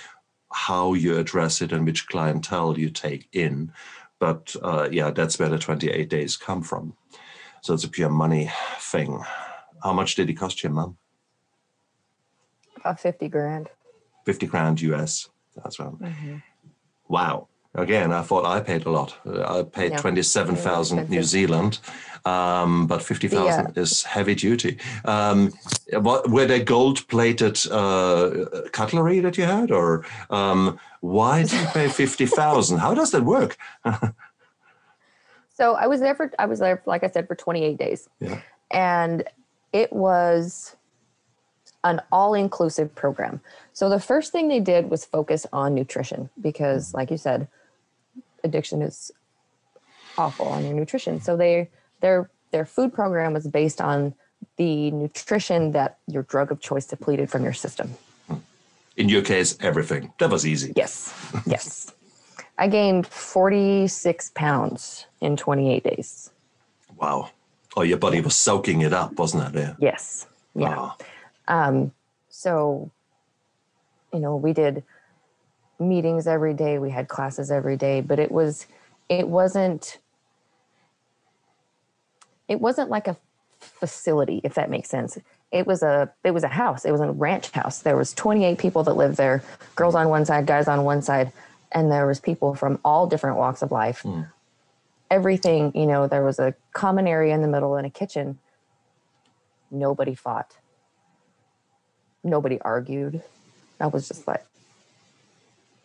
[0.55, 3.73] how you address it and which clientele you take in.
[4.21, 6.95] But uh, yeah, that's where the 28 days come from.
[7.61, 9.21] So it's a pure money thing.
[9.83, 10.97] How much did it cost you, Mum?
[12.77, 13.69] About 50 grand.
[14.27, 15.29] 50 grand US.
[15.57, 15.91] That's right.
[15.93, 16.37] Mm-hmm.
[17.09, 17.49] Wow.
[17.75, 19.17] Again, I thought I paid a lot.
[19.27, 20.01] I paid yeah.
[20.01, 21.81] 27,000 New Zealand,
[22.25, 23.83] um, but 50,000 yeah.
[23.83, 24.79] is heavy duty.
[25.05, 25.53] Um,
[25.93, 29.73] what, were they gold plated uh, cutlery that you had?
[29.73, 32.79] Or um, why did you pay 50,000?
[32.79, 33.59] How does that work?
[35.55, 38.09] So I was there for I was there like I said for 28 days.
[38.21, 38.41] Yeah.
[38.71, 39.23] And
[39.73, 40.77] it was
[41.85, 43.41] an all-inclusive program.
[43.73, 47.47] So the first thing they did was focus on nutrition because like you said
[48.45, 49.11] addiction is
[50.17, 51.21] awful on your nutrition.
[51.21, 54.15] So they their their food program was based on
[54.57, 57.95] the nutrition that your drug of choice depleted from your system.
[58.97, 60.13] In your case, everything.
[60.19, 60.73] That was easy.
[60.77, 61.13] Yes.
[61.47, 61.93] Yes.
[62.59, 66.31] I gained 46 pounds in 28 days.
[66.97, 67.31] Wow.
[67.77, 69.59] Oh, your body was soaking it up, wasn't it?
[69.59, 69.75] Yeah.
[69.81, 70.27] Yes.
[70.55, 70.69] Yeah.
[70.69, 70.97] Wow.
[71.49, 71.93] Um,
[72.29, 72.91] so,
[74.13, 74.85] you know, we did
[75.79, 78.67] meetings every day, we had classes every day, but it was,
[79.09, 79.99] it wasn't,
[82.49, 83.17] it wasn't like a
[83.61, 85.19] facility, if that makes sense.
[85.51, 86.85] It was a, it was a house.
[86.85, 87.81] It was a ranch house.
[87.81, 89.43] There was 28 people that lived there,
[89.77, 91.33] girls on one side, guys on one side,
[91.73, 94.03] and there was people from all different walks of life.
[94.03, 94.29] Mm.
[95.11, 98.39] Everything, you know, there was a common area in the middle and a kitchen.
[99.71, 100.55] Nobody fought
[102.25, 103.23] nobody argued.
[103.79, 104.45] I was just like,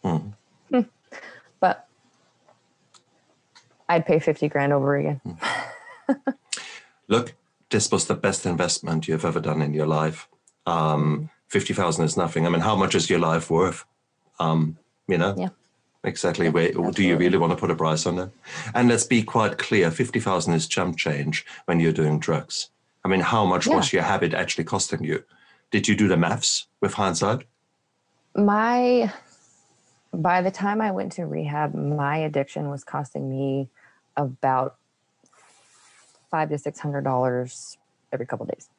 [0.03, 0.33] Mm.
[0.69, 0.81] hmm.
[1.59, 1.87] but
[3.87, 5.21] I'd pay 50 grand over again.
[7.07, 7.33] Look,
[7.69, 10.27] this was the best investment you've ever done in your life.
[10.65, 12.45] Um, 50,000 is nothing.
[12.45, 13.85] I mean, how much is your life worth?
[14.39, 15.35] Um, you know?
[15.37, 15.49] Yeah.
[16.03, 16.45] Exactly.
[16.45, 18.29] Yeah, Wait, do you really want to put a price on it?
[18.73, 22.69] And let's be quite clear 50,000 is jump change when you're doing drugs.
[23.03, 25.23] I mean, how much was your habit actually costing you?
[25.71, 27.45] Did you do the maths with hindsight?
[28.35, 29.11] My,
[30.13, 33.69] by the time I went to rehab, my addiction was costing me
[34.17, 34.75] about
[36.31, 37.77] five to six hundred dollars
[38.11, 38.69] every couple of days.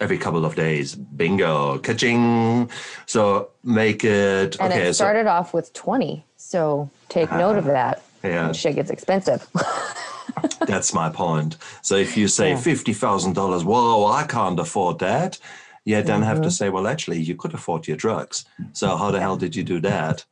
[0.00, 0.96] Every couple of days.
[0.96, 1.78] Bingo.
[1.78, 2.68] Ka-ching.
[3.06, 4.56] So make it.
[4.58, 4.88] And okay.
[4.88, 6.24] it so, started off with 20.
[6.36, 8.02] So take note of that.
[8.24, 8.50] yeah.
[8.50, 9.46] Shit gets expensive.
[10.66, 11.56] That's my point.
[11.82, 12.56] So if you say Yeah.
[12.56, 15.38] fifty thousand dollars, whoa, I can't afford that.
[15.84, 16.52] You then have to Mhm.
[16.52, 18.46] say, well, actually, you could afford your drugs.
[18.72, 20.24] So how the hell did you do that?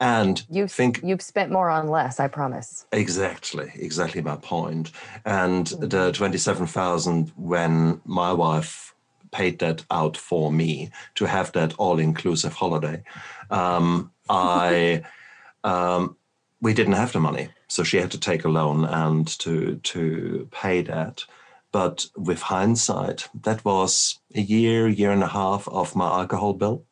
[0.00, 2.86] And You've, think you've spent more on less, I promise.
[2.90, 4.92] exactly, exactly my point.
[5.24, 5.88] And Mm-hmm.
[5.88, 8.94] the twenty-seven thousand when my wife
[9.30, 13.02] paid that out for me to have that all-inclusive holiday,
[13.50, 15.02] um, I
[15.64, 16.16] um,
[16.62, 20.48] we didn't have the money, so she had to take a loan and to to
[20.50, 21.24] pay that.
[21.72, 26.84] But with hindsight, that was a year, year and a half of my alcohol bill.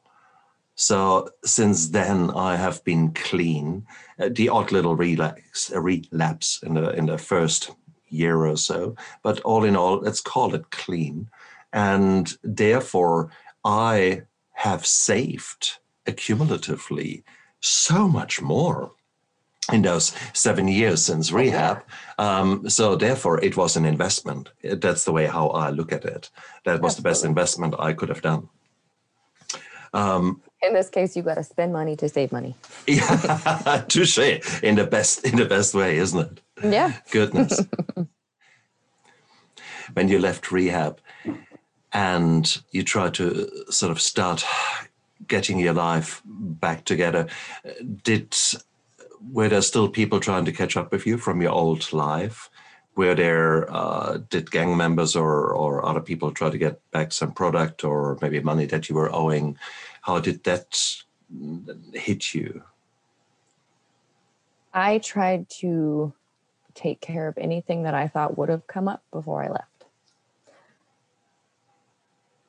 [0.81, 3.85] So since then, I have been clean.
[4.17, 7.73] Uh, the odd little relax, a relapse in the in the first
[8.07, 11.31] year or so, but all in all, let's call it clean.
[11.73, 13.33] And therefore,
[13.65, 17.25] I have saved accumulatively
[17.59, 18.93] so much more
[19.73, 21.83] in those seven years since rehab.
[22.19, 24.51] Um, so therefore, it was an investment.
[24.63, 26.31] That's the way how I look at it.
[26.65, 28.49] That was the best investment I could have done.
[29.93, 32.57] Um, In this case, you've got to spend money to save money.
[32.87, 34.19] yeah, touche
[34.63, 36.41] in the best in the best way, isn't it?
[36.63, 36.95] Yeah.
[37.11, 37.61] Goodness.
[39.93, 41.01] when you left rehab
[41.93, 44.45] and you tried to sort of start
[45.27, 47.29] getting your life back together,
[48.03, 48.37] did
[49.33, 52.51] were there still people trying to catch up with you from your old life?
[52.97, 57.33] Were there uh, did gang members or or other people try to get back some
[57.33, 59.57] product or maybe money that you were owing?
[60.03, 60.77] How did that
[61.93, 62.63] hit you?
[64.73, 66.13] I tried to
[66.75, 69.65] take care of anything that I thought would have come up before I left.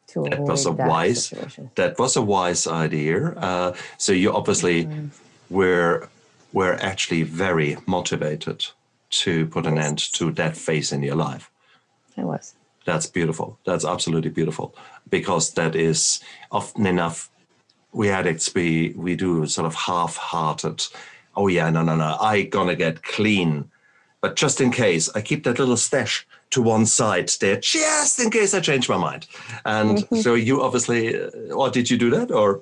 [0.07, 1.71] To That was a that wise- situation.
[1.75, 3.29] that was a wise idea.
[3.31, 5.09] Uh, so you obviously Mhm.
[5.49, 6.09] were
[6.51, 8.65] were actually very motivated
[9.11, 11.51] to put an end to that phase in your life.
[12.17, 12.55] I was.
[12.85, 13.59] That's beautiful.
[13.65, 14.73] That's absolutely beautiful
[15.11, 16.21] because that is
[16.51, 17.29] often enough.
[17.91, 20.85] We addicts we we do sort of half-hearted.
[21.35, 22.17] Oh yeah, no, no, no.
[22.19, 23.69] I gonna get clean,
[24.21, 28.29] but just in case, I keep that little stash to one side there, just in
[28.31, 29.27] case I change my mind.
[29.65, 30.23] And Mhm.
[30.23, 32.61] so you obviously, uh, or did you do that, or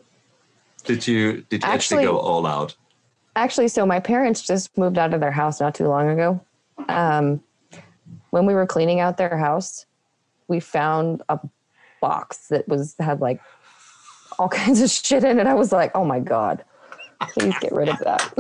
[0.85, 2.75] did you did you actually, Actually- go all out?
[3.35, 6.39] Actually, so my parents just moved out of their house not too long ago.
[6.89, 7.41] Um,
[8.31, 9.85] when we were cleaning out their house,
[10.47, 11.39] we found a
[12.01, 13.39] box that was had like
[14.39, 15.47] all kinds of shit in it.
[15.47, 16.63] I was like, oh my god,
[17.33, 18.33] please get rid of that.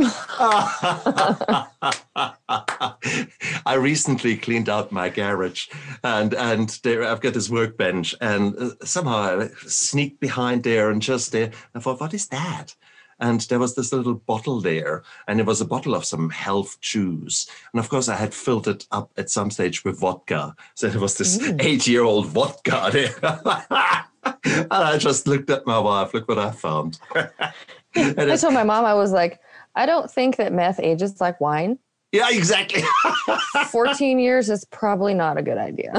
[3.65, 5.67] I recently cleaned out my garage,
[6.03, 11.01] and and there I've got this workbench, and uh, somehow I sneaked behind there and
[11.01, 11.51] just there.
[11.75, 12.75] I thought, what is that?
[13.19, 16.79] and there was this little bottle there, and it was a bottle of some health
[16.81, 17.49] juice.
[17.73, 20.55] And of course, I had filled it up at some stage with vodka.
[20.75, 21.59] So it was this Mm.
[21.63, 23.15] eight year old vodka there.
[24.45, 26.99] and I just looked at my wife, look what I found.
[27.15, 27.31] and
[28.31, 29.39] I told my mom, I was like,
[29.75, 31.79] I don't think that meth ages like wine.
[32.11, 32.83] yeah, exactly.
[33.71, 35.91] 14 years is probably not a good idea.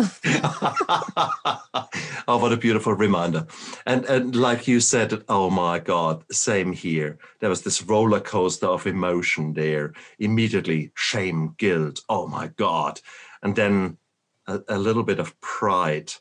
[2.26, 3.46] oh, what a beautiful reminder.
[3.86, 7.18] And and like you said, oh my God, same here.
[7.40, 9.92] There was this roller coaster of emotion there.
[10.18, 12.00] Immediately, shame, guilt.
[12.08, 13.00] Oh my God.
[13.42, 13.98] And then
[14.46, 16.12] a, a little bit of pride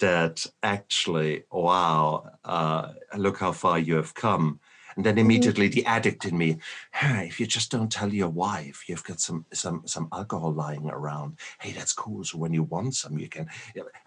[0.00, 4.60] that actually, wow, uh, look how far you have come.
[4.96, 6.58] And then immediately the addict in me,
[6.92, 10.88] hey, if you just don't tell your wife you've got some some some alcohol lying
[10.88, 12.22] around, hey, that's cool.
[12.24, 13.48] So when you want some, you can.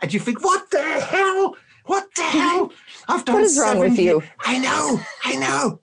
[0.02, 1.58] And you think, what the hell?
[1.86, 2.72] What the hell?
[3.08, 3.36] I've done.
[3.36, 4.24] What is wrong with seven you?
[4.40, 5.82] I know, I know.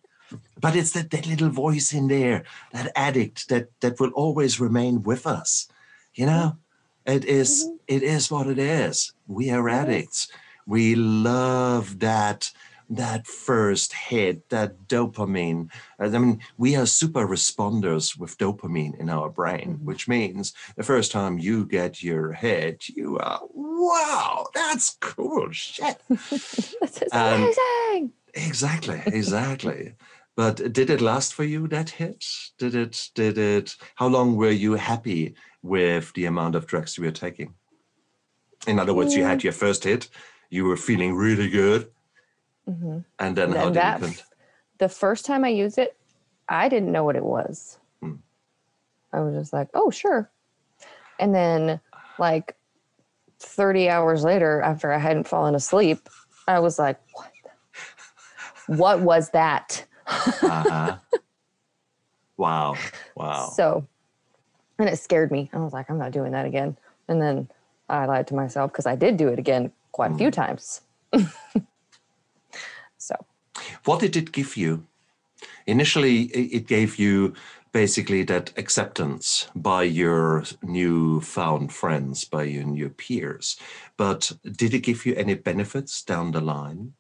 [0.59, 5.03] But it's that, that little voice in there, that addict that that will always remain
[5.03, 5.69] with us.
[6.15, 6.57] You know,
[7.07, 9.13] it is it is what it is.
[9.27, 10.29] We are addicts.
[10.67, 12.51] We love that
[12.91, 15.71] that first hit, that dopamine.
[15.99, 19.85] I mean, we are super responders with dopamine in our brain, Mhm.
[19.85, 25.97] which means the first time you get your hit, you are, wow, that's cool shit.
[26.09, 28.13] this is Um, amazing.
[28.35, 29.95] Exactly, exactly.
[30.37, 32.23] but did it last for you that hit?
[32.59, 33.11] Did it?
[33.15, 33.77] Did it?
[33.95, 35.35] How long were you happy
[35.65, 37.55] with the amount of drugs you were taking?
[38.67, 40.09] In other words, you had your first hit,
[40.51, 41.91] you were feeling really good,
[42.67, 44.25] hmm and then how And did it?
[44.79, 45.97] The first time I used it,
[46.49, 47.79] I didn't know what it was.
[48.01, 48.17] Hmm.
[49.13, 50.31] I was just like, oh, sure.
[51.19, 51.81] And then,
[52.19, 52.57] like
[53.41, 56.09] 30 hours later, after I hadn't fallen asleep,
[56.49, 57.31] I was like, what?
[58.67, 59.85] What was that?
[60.07, 60.97] uh-huh.
[62.37, 62.77] Wow!
[63.15, 63.53] Wow!
[63.57, 63.87] So,
[64.79, 65.51] and it scared me.
[65.53, 66.77] I was like, I'm not doing that again.
[67.09, 67.49] And then
[67.89, 70.33] I lied to myself because I did do it again quite a few Hmm.
[70.33, 70.81] times.
[72.99, 73.15] so,
[73.85, 74.87] what did it give you?
[75.67, 77.35] Initially, it gave you
[77.73, 83.57] basically that acceptance by your newfound friends, by your new peers.
[83.97, 86.95] But did it give you any benefits down the line?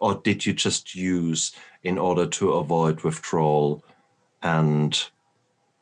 [0.00, 1.52] Or did you just use
[1.82, 3.82] in order to avoid withdrawal
[4.42, 5.10] and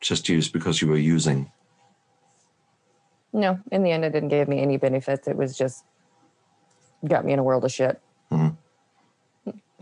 [0.05, 1.51] just use because you were using?
[3.33, 5.27] no, in the end, it didn't give me any benefits.
[5.27, 5.83] It was just
[7.05, 7.99] got me in a world of shit.
[8.31, 8.55] Mhm.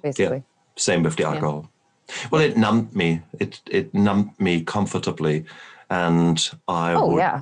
[0.02, 0.42] Basically.
[0.76, 1.34] Same with the Yeah.
[1.34, 1.70] alcohol.
[2.32, 3.22] Well, it numbed me.
[3.40, 5.46] It it numbed me comfortably,
[5.90, 7.42] and I Oh, would yeah.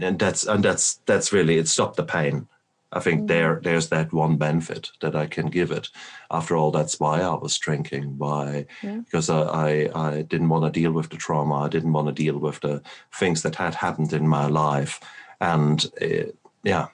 [0.00, 2.48] and that's and that's that's really it stopped the pain
[2.92, 3.26] i think Mhm.
[3.28, 5.88] there there's that one benefit that i can give it
[6.30, 9.00] after all that's why i was drinking why Yeah.
[9.04, 12.22] because I, I i didn't want to deal with the trauma i didn't want to
[12.24, 12.82] deal with the
[13.12, 15.00] things that had happened in my life
[15.40, 16.86] and it, yeah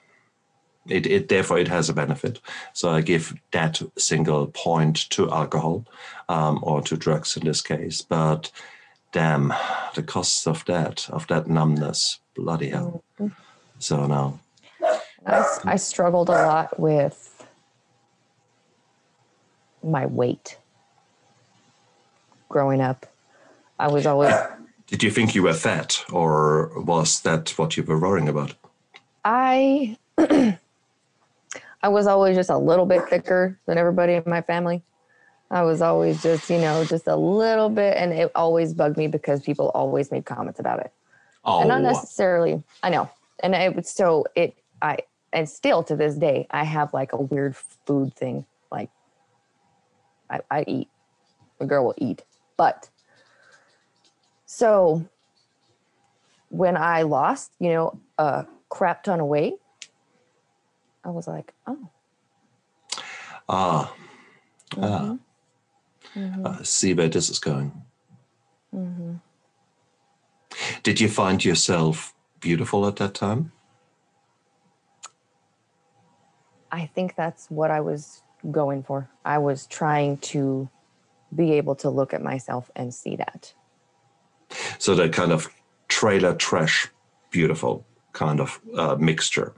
[0.89, 2.41] it, it therefore it has a benefit
[2.73, 5.85] so i give that single point to alcohol
[6.29, 8.51] um, or to drugs in this case but
[9.11, 9.53] damn
[9.95, 13.31] the costs of that of that numbness bloody hell Mhm.
[13.79, 14.39] so no
[15.25, 17.47] I, I struggled a lot with
[19.83, 20.57] my weight
[22.49, 23.05] growing up.
[23.79, 24.33] I was always,
[24.87, 28.53] did you think you were fat or was that what you were worrying about
[29.25, 30.57] I, I
[31.87, 34.83] was always just a little bit thicker than everybody in my family.
[35.49, 39.07] I was always just, you know, just a little bit, and it always bugged me
[39.07, 40.91] because people always made comments about it.
[41.45, 41.83] oh and not oh.
[41.83, 43.09] necessarily i know
[43.41, 44.97] and it would so it i
[45.33, 48.89] and still to this day i have like a weird food thing like
[50.29, 50.89] i, I eat
[51.59, 52.23] a girl will eat.
[52.57, 52.89] But
[54.45, 55.05] so
[56.49, 59.55] when i lost you know a crap ton of weight
[61.03, 61.89] i was like oh.
[63.49, 63.95] Ah.
[64.77, 64.77] Ah.
[64.77, 65.19] Mhm,
[66.15, 67.71] mhm, uh, see where this is going.
[68.73, 69.19] Mhm.
[70.83, 73.51] did you find yourself beautiful at that time
[76.79, 78.01] i think that's what i was
[78.51, 80.67] going for i was trying to
[81.33, 83.53] be able to look at myself and see that
[84.77, 85.47] so that kind of
[85.87, 86.89] trailer trash
[87.31, 89.53] beautiful kind of uh, mixture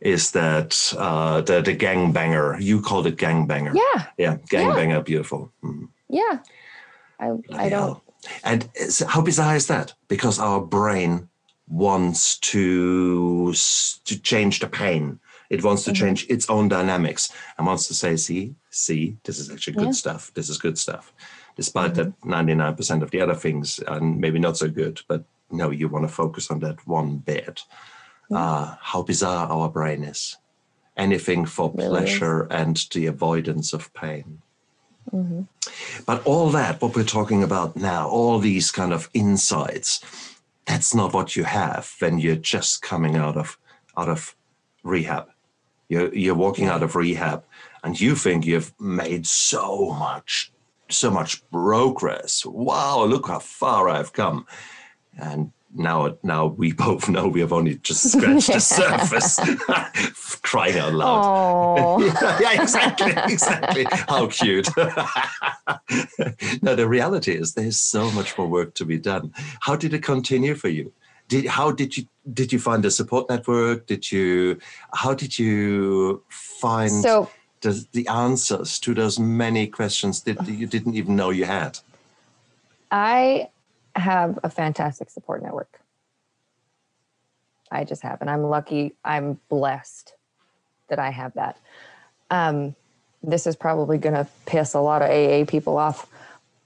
[0.00, 5.88] is that uh, the the gangbanger you called it gangbanger yeah yeah gangbanger beautiful Mhm.
[6.10, 6.38] Yeah.
[7.20, 8.02] I I don't.
[8.42, 8.68] And
[9.08, 9.94] how bizarre is that?
[10.08, 11.28] Because our brain
[11.68, 13.52] wants to
[14.04, 15.20] to change the pain.
[15.50, 15.96] It wants to Mhm.
[15.96, 20.02] change its own dynamics and wants to say, "See, see, this is actually good Yeah.
[20.04, 20.30] stuff.
[20.34, 21.12] This is good stuff.
[21.56, 25.02] despite that 99% of the other things are maybe not so good.
[25.08, 27.64] But no, you want to focus on that one bit.
[28.30, 30.36] Uh, how bizarre our brain is.
[30.96, 31.90] Anything for Really is.
[31.90, 34.40] pleasure and the avoidance of pain.
[36.06, 40.00] But all that, what we're talking about now, all these kind of insights,
[40.66, 43.58] that's not what you have when you're just coming out of
[43.98, 44.34] out of
[44.82, 45.26] rehab.
[45.90, 47.44] You're you're walking out of rehab
[47.82, 50.52] and you think you've made so much,
[50.88, 52.46] so much progress.
[52.46, 54.46] Wow, look how far I've come.
[55.20, 59.40] And now now we both know we have only just scratched the surface.
[60.42, 61.22] Crying out loud.
[61.26, 63.86] Oh, yeah, exactly, exactly.
[63.90, 64.68] How cute.
[64.76, 69.32] now the reality is there's so much more work to be done.
[69.60, 70.92] How did it continue for you?
[71.30, 72.04] Did how did you
[72.34, 73.86] did you find a support network?
[73.86, 74.58] Did you
[74.92, 80.96] how did you find so the, the answers to those many questions that you didn't
[80.96, 81.78] even know you had?
[82.90, 83.48] I
[83.94, 85.80] have a fantastic support network.
[87.70, 88.94] I just have, and I'm lucky.
[89.04, 90.14] I'm blessed
[90.88, 91.56] that I have that.
[92.30, 92.74] Um,
[93.22, 96.08] this is probably going to piss a lot of AA people off,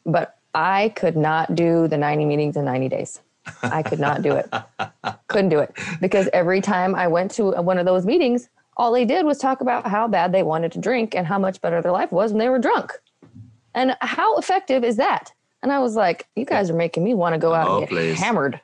[0.07, 3.21] but I could not do the 90 meetings in 90 days.
[3.63, 4.51] I could not do it.
[5.29, 9.05] Couldn't do it because every time I went to one of those meetings, all they
[9.05, 11.93] did was talk about how bad they wanted to drink and how much better their
[11.93, 12.93] life was when they were drunk.
[13.75, 15.33] And how effective is that?
[15.63, 17.81] And I was like, you guys are making me want to go out Oh, and
[17.83, 18.19] get please.
[18.21, 18.61] hammered.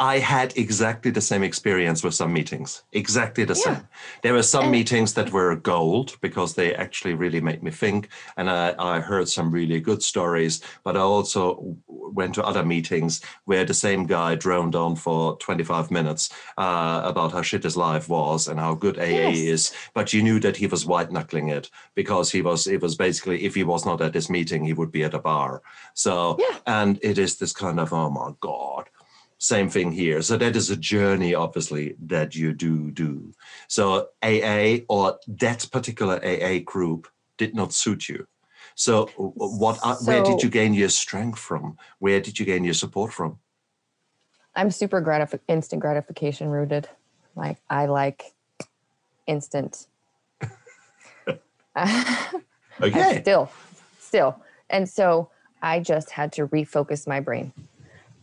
[0.00, 2.84] I had exactly the same experience with some meetings.
[2.92, 3.74] Exactly the Yeah.
[3.74, 3.88] same.
[4.22, 8.08] There were some And- meetings that were gold because they actually really made me think.
[8.38, 10.62] And I, I heard some really good stories.
[10.84, 15.90] But I also went to other meetings where the same guy droned on for 25
[15.90, 19.36] minutes uh, about how shit his life was and how good AA Yes.
[19.38, 19.72] is.
[19.92, 23.44] But you knew that he was white knuckling it because he was, it was basically,
[23.44, 25.60] if he was not at this meeting, he would be at a bar.
[25.92, 26.56] So, Yeah.
[26.66, 28.88] and it is this kind of, oh my God
[29.40, 30.20] same thing here.
[30.20, 33.32] So that is a journey, obviously, that you do do.
[33.68, 38.26] So AA or that particular AA group did not suit you.
[38.74, 39.78] So what?
[39.82, 41.78] uh, where did you gain your strength from?
[41.98, 43.38] Where did you gain your support from?
[44.54, 46.88] I'm super gratif- instant gratification rooted.
[47.34, 48.34] Like I like
[49.26, 49.86] instant.
[52.82, 53.20] Okay.
[53.20, 53.50] Still,
[53.98, 54.42] still.
[54.70, 55.28] And so
[55.60, 57.52] I just had to refocus my brain.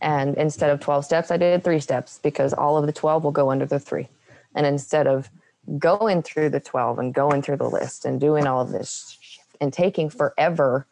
[0.00, 3.32] And instead of 12 steps, I did three steps because all of the 12 will
[3.32, 4.08] go under the three.
[4.54, 5.30] And instead of
[5.78, 9.18] going through the 12 and going through the list and doing all of this
[9.60, 10.86] and taking forever,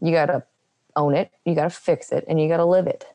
[0.00, 0.44] you got to
[0.96, 3.06] own it, you got to fix it, and you got to live it.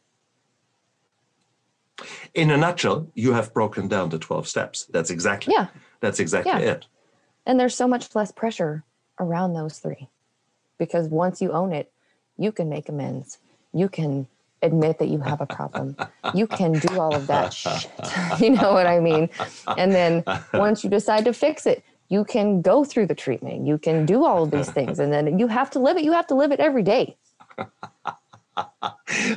[2.34, 4.86] In a nutshell, you have broken down the twelve steps.
[4.92, 5.54] That's exactly.
[5.54, 5.68] Yeah.
[6.02, 6.72] That's exactly Yeah.
[6.72, 6.86] it.
[7.46, 8.84] And there's so much less pressure
[9.20, 10.10] around those three
[10.78, 11.92] because once you own it,
[12.38, 13.38] you can make amends.
[13.74, 14.28] You can
[14.62, 15.96] admit that you have a problem.
[16.34, 17.90] You can do all of that shit.
[18.40, 19.30] You know what I mean?
[19.78, 23.66] And then once you decide to fix it, you can go through the treatment.
[23.66, 25.00] You can do all of these things.
[25.00, 26.04] And then you have to live it.
[26.04, 27.18] You have to live it every day.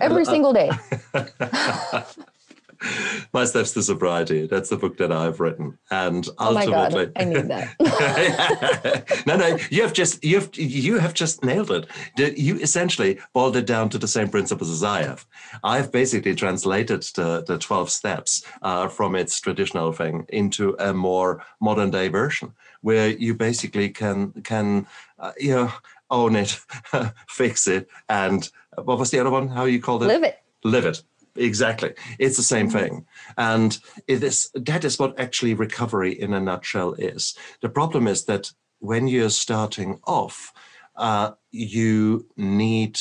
[0.01, 0.71] Every single day.
[3.33, 4.47] My steps to sobriety.
[4.47, 7.13] That's the book that I've written, and Oh ultimately, God.
[7.17, 9.25] I need that.
[9.27, 12.39] no, no, you have just you have you have just nailed it.
[12.39, 15.27] You essentially boiled it down to the same principles as I have.
[15.65, 21.45] I've basically translated the the twelve steps uh, from its traditional thing into a more
[21.61, 24.87] modern day version, where you basically can can
[25.19, 25.73] uh, you know
[26.11, 26.59] own it,
[27.29, 28.51] fix it, and
[28.85, 29.49] what was the other one?
[29.49, 30.07] How you called it?
[30.07, 30.39] live it.
[30.65, 31.03] live it
[31.39, 31.95] exactly.
[32.19, 33.07] It's the same thing.
[33.37, 37.35] And it is that is what actually recovery in a nutshell is.
[37.61, 40.53] The problem is that when you're starting off
[40.97, 42.99] uh, you need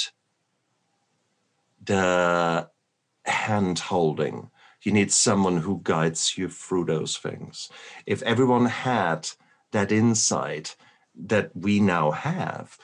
[1.83, 2.69] the
[3.25, 4.49] hand holding.
[4.83, 7.69] You need someone who guides you through those things.
[8.05, 9.29] If everyone had
[9.71, 10.75] that insight
[11.15, 12.77] that we now have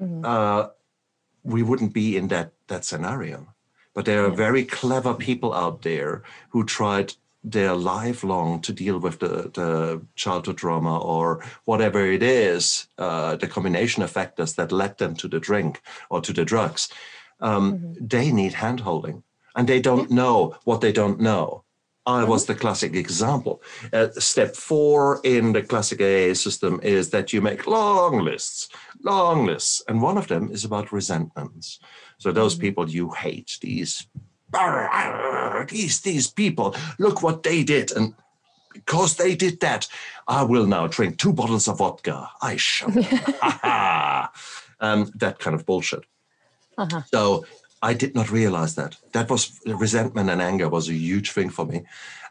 [0.00, 0.24] Mhm.
[0.24, 0.68] uh,
[1.42, 3.54] we wouldn't be in that that scenario.
[3.98, 9.00] But there are very clever people out there who tried their life long to deal
[9.00, 14.70] with the, the childhood trauma or whatever it is, uh, the combination of factors that
[14.70, 16.90] led them to the drink or to the drugs.
[17.40, 19.24] Um, They need handholding
[19.56, 21.64] and they don't know what they don't know.
[22.06, 23.62] I was the classic example.
[23.92, 28.68] Uh, step four in the classic AA system is that you make long lists,
[29.02, 31.80] long lists, and one of them is about resentments.
[32.18, 34.06] So those people you hate, these,
[35.70, 38.14] these, these people, look what they did, and
[38.72, 39.88] because they did that,
[40.26, 42.30] I will now drink two bottles of vodka.
[42.42, 42.90] I shall.
[44.80, 46.04] um, that kind of bullshit.
[46.76, 47.02] Uh-huh.
[47.12, 47.44] So
[47.82, 48.96] I did not realize that.
[49.12, 51.84] That was resentment and anger was a huge thing for me,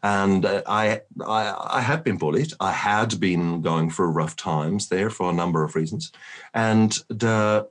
[0.03, 2.53] and uh, I, I I had been bullied.
[2.59, 6.11] I had been going through rough times there for a number of reasons,
[6.53, 7.67] and the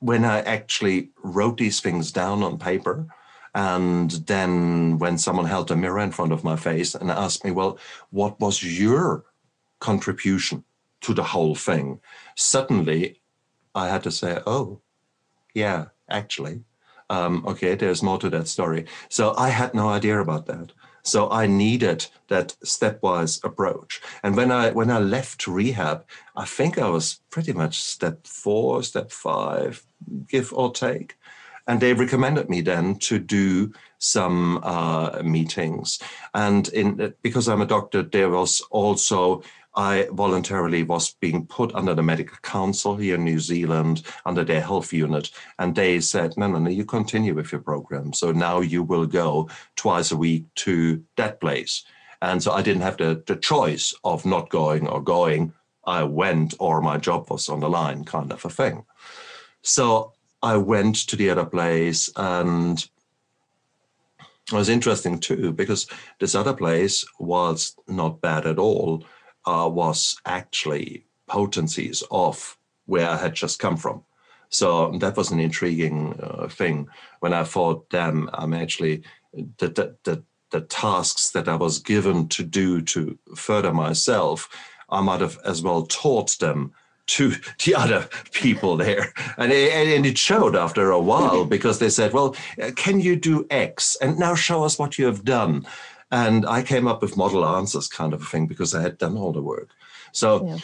[0.00, 3.06] when I actually wrote these things down on paper,
[3.54, 7.50] and then when someone held a mirror in front of my face and asked me,
[7.50, 7.78] "Well,
[8.10, 9.24] what was your
[9.80, 10.64] contribution
[11.00, 12.00] to the whole thing?"
[12.34, 13.20] Suddenly,
[13.74, 14.80] I had to say, "Oh,
[15.54, 16.62] yeah." actually.
[17.08, 18.86] Um, okay, there's more to that story.
[19.08, 20.72] So I had no idea about that.
[21.06, 24.02] So I needed that stepwise approach.
[24.22, 26.04] And when I when I left rehab,
[26.34, 29.86] I think I was pretty much step four, step five,
[30.26, 31.16] give or take.
[31.68, 36.00] And they recommended me then to do some uh, meetings.
[36.34, 39.42] And in because I'm a doctor, there was also
[39.76, 44.62] I voluntarily was being put under the medical council here in New Zealand under their
[44.62, 45.30] health unit.
[45.58, 48.14] And they said, no, no, no, you continue with your program.
[48.14, 51.84] So now you will go twice a week to that place.
[52.22, 55.52] And so I didn't have the, the choice of not going or going.
[55.84, 58.84] I went or my job was on the line, kind of a thing.
[59.62, 62.78] So I went to the other place and
[64.18, 65.86] it was interesting too because
[66.18, 69.04] this other place was not bad at all
[69.46, 74.04] uh, was actually potencies of where I had just come from.
[74.48, 76.88] So that was an intriguing uh, thing.
[77.20, 82.28] When I thought, damn, I'm actually the, the, the, the tasks that I was given
[82.28, 84.48] to do to further myself,
[84.88, 86.72] I might have as well taught them
[87.06, 87.34] to
[87.64, 89.12] the other people there.
[89.36, 92.36] And and it showed after a while because they said, well,
[92.76, 93.96] can you do X?
[94.00, 95.66] And now show us what you have done.
[96.10, 99.16] And I came up with model answers kind of a thing because I had done
[99.16, 99.70] all the work.
[100.12, 100.58] So, yeah.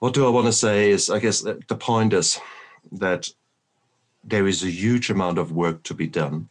[0.00, 2.40] what do I want to say is, I guess uh, the point is
[2.92, 3.28] that
[4.24, 6.48] there is a huge amount of work to be done.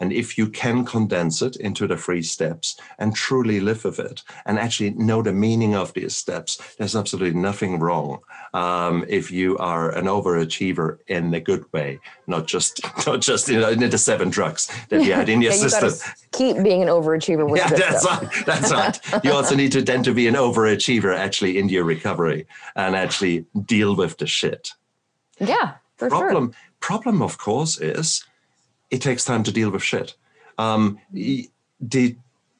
[0.00, 4.22] And if you can condense it into the three steps and truly live with it
[4.46, 8.20] and actually know the meaning of these steps, there's absolutely nothing wrong.
[8.52, 13.60] Um, if you are an overachiever in a good way, not just not just you
[13.60, 16.14] know, in the seven drugs that you had in your yeah, system.
[16.32, 18.46] keep being an overachiever with yeah, that's right.
[18.46, 19.24] That's right.
[19.24, 23.46] You also need to then to be an overachiever actually in your recovery and actually
[23.64, 24.70] deal with the shit.
[25.40, 26.60] Yeah, for problem, sure.
[26.80, 28.24] Problem, of course, is
[28.94, 30.14] it takes time to deal with shit.
[30.56, 32.16] Um, the,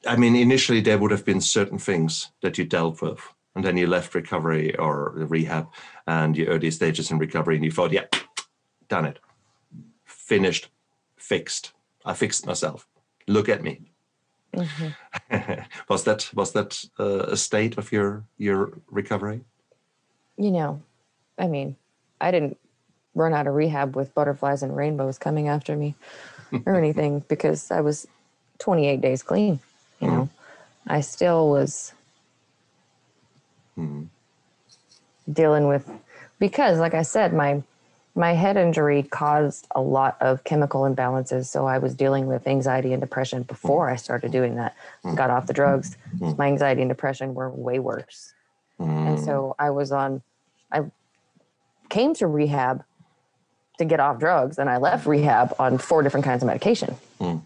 [0.07, 3.21] I mean, initially there would have been certain things that you dealt with,
[3.55, 5.69] and then you left recovery or rehab
[6.09, 8.07] and your early stages in recovery, and you thought, yeah,
[8.89, 9.21] done it,
[10.05, 10.71] finished,
[11.17, 11.73] fixed.
[12.05, 12.89] I fixed myself.
[13.29, 13.93] Look at me.
[14.55, 15.63] Mm-hmm.
[15.89, 19.41] was that was that uh, a state of your your recovery?
[20.37, 20.83] You know,
[21.39, 21.77] I mean,
[22.21, 22.59] I didn't
[23.15, 25.95] run out of rehab with butterflies and rainbows coming after me
[26.67, 28.07] or anything because I was
[28.59, 29.61] 28 days clean.
[30.01, 30.93] You know, hmm.
[30.93, 31.93] I still was
[33.79, 34.07] mm.
[35.33, 35.89] dealing with
[36.39, 37.63] because, like I said, my
[38.17, 41.47] my head injury caused a lot of chemical imbalances.
[41.47, 44.33] So I was dealing with anxiety and depression before I started hmm.
[44.33, 44.77] doing that.
[45.03, 45.15] Hmm.
[45.15, 45.97] Got off the drugs.
[46.21, 48.35] My anxiety and depression were way worse.
[48.79, 50.23] And so I was on,
[50.71, 50.83] I
[51.89, 52.85] came to rehab
[53.79, 56.95] to get off drugs and I left rehab on four different kinds of medication.
[57.21, 57.43] Mm.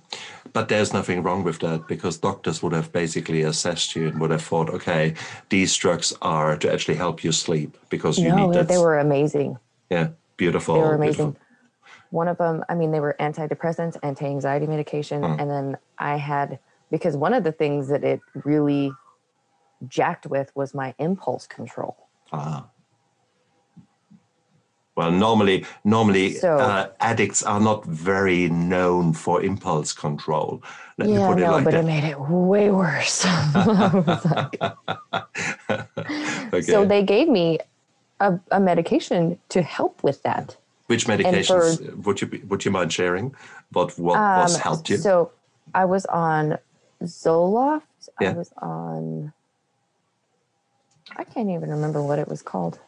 [0.52, 4.30] But there's nothing wrong with that because doctors would have basically assessed you and would
[4.30, 5.14] have thought, okay,
[5.50, 8.68] these drugs are to actually help you sleep because you no, need that.
[8.68, 9.58] They were amazing.
[9.90, 10.74] Yeah, beautiful.
[10.74, 11.32] They were amazing.
[11.32, 11.44] Beautiful.
[12.10, 15.22] One of them, I mean, they were antidepressants, anti anxiety medication.
[15.22, 15.40] Mm.
[15.40, 16.58] And then I had,
[16.90, 18.92] because one of the things that it really
[19.86, 22.08] jacked with was my impulse control.
[22.32, 22.66] Ah
[24.98, 30.62] well normally normally so, uh, addicts are not very known for impulse control
[30.98, 31.40] Let yeah, no, like that.
[31.40, 31.84] Yeah, but that.
[31.84, 33.24] it made it way worse.
[36.52, 36.72] okay.
[36.72, 37.60] So they gave me
[38.18, 40.56] a, a, medication to help with that.
[40.88, 43.32] Which medications for, would you be, would you mind sharing?
[43.70, 44.96] What what um, was helped you?
[44.96, 45.30] So
[45.72, 46.58] I was on
[47.04, 47.82] Zoloft.
[48.20, 48.30] Yeah.
[48.30, 49.32] I was on.
[51.16, 52.80] I can't even remember what it was called.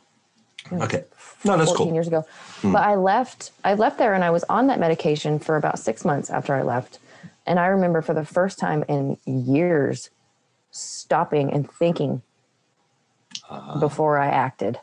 [0.72, 1.04] Okay.
[1.44, 1.94] No, that's 14 cool.
[1.94, 2.24] years ago.
[2.60, 2.72] Hmm.
[2.72, 6.04] But I left I left there and I was on that medication for about 6
[6.04, 6.98] months after I left.
[7.46, 10.10] And I remember for the first time in years
[10.70, 12.22] stopping and thinking
[13.48, 14.78] uh, before I acted.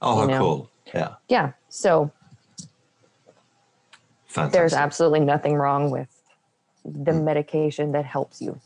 [0.00, 0.70] Oh, how cool.
[0.94, 1.14] Yeah.
[1.28, 1.52] Yeah.
[1.68, 2.12] So
[4.26, 4.52] Fantastic.
[4.52, 6.08] there's absolutely nothing wrong with
[6.84, 7.24] the hmm.
[7.24, 8.60] medication that helps you.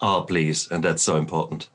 [0.00, 0.68] Oh, please.
[0.70, 1.68] And that's so important.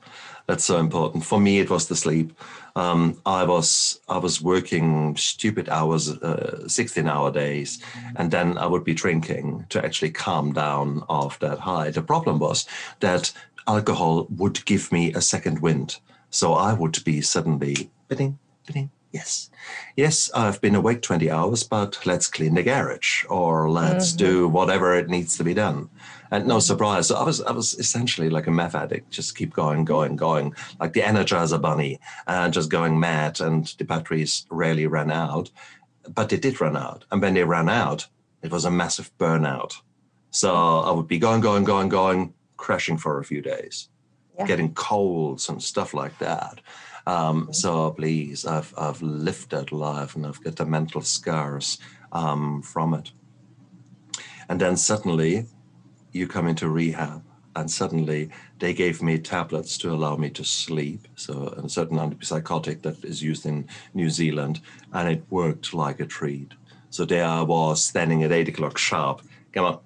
[0.48, 1.26] That's so important.
[1.26, 2.34] For me, it was the sleep.
[2.76, 7.84] Um, I was I was working stupid hours, uh, 16 hour days,
[8.16, 11.92] and then I would be drinking to actually calm down off that high.
[11.92, 12.66] The problem was
[13.02, 13.34] that
[13.68, 16.00] alcohol would give me a second wind.
[16.30, 19.50] So I would be suddenly bidding, bidding, yes,
[19.96, 24.26] yes, I've been awake 20 hours, but let's clean the garage or let's mm-hmm.
[24.26, 25.90] do whatever it needs to be done.
[26.32, 29.54] And no surprise, so I was I was essentially like a meth addict, just keep
[29.54, 33.40] going, going, going, like the Energizer Bunny, and uh, just going mad.
[33.40, 35.50] And the batteries rarely ran out,
[36.14, 37.06] but they did run out.
[37.12, 38.08] And when they ran out,
[38.42, 39.74] it was a massive burnout.
[40.32, 43.90] So I would be going, going, going, going, crashing for a few days,
[44.38, 44.46] yeah.
[44.46, 46.60] getting colds and stuff like that.
[47.06, 51.78] Um, so please, I've I've lived that life and I've got the mental scars
[52.12, 53.12] um, from it.
[54.50, 55.46] And then suddenly
[56.18, 57.24] you come into rehab
[57.58, 61.08] and suddenly they gave me tablets to allow me to sleep.
[61.16, 64.62] So a certain antipsychotic that is used in New Zealand,
[64.94, 66.54] and it worked like a treat.
[66.92, 69.24] So there I was standing at eight o'clock sharp.
[69.54, 69.80] Come on,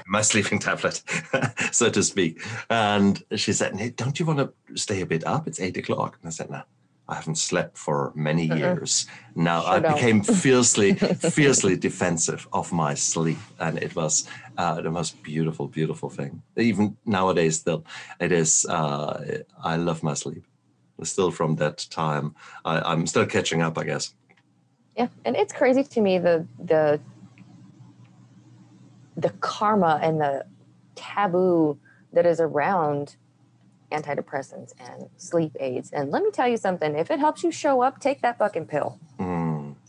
[0.06, 1.02] my sleeping tablet,
[1.72, 2.42] so to speak.
[2.68, 5.46] And she said, "Don't you want to stay a bit up?
[5.46, 6.62] It's eight o'clock." And I said, "No."
[7.08, 8.56] I haven't slept for many uh-uh.
[8.56, 9.06] years.
[9.34, 9.94] Now sure I don't.
[9.94, 16.10] became fiercely, fiercely defensive of my sleep, and it was uh, the most beautiful, beautiful
[16.10, 16.42] thing.
[16.56, 17.84] Even nowadays, still,
[18.20, 18.64] it is.
[18.66, 20.44] Uh, I love my sleep.
[21.02, 22.34] Still from that time,
[22.64, 24.14] I, I'm still catching up, I guess.
[24.96, 27.00] Yeah, and it's crazy to me the the
[29.16, 30.44] the karma and the
[30.94, 31.78] taboo
[32.12, 33.16] that is around
[33.92, 35.90] antidepressants and sleep aids.
[35.92, 38.66] And let me tell you something if it helps you show up, take that fucking
[38.66, 38.98] pill.
[39.18, 39.41] Mm,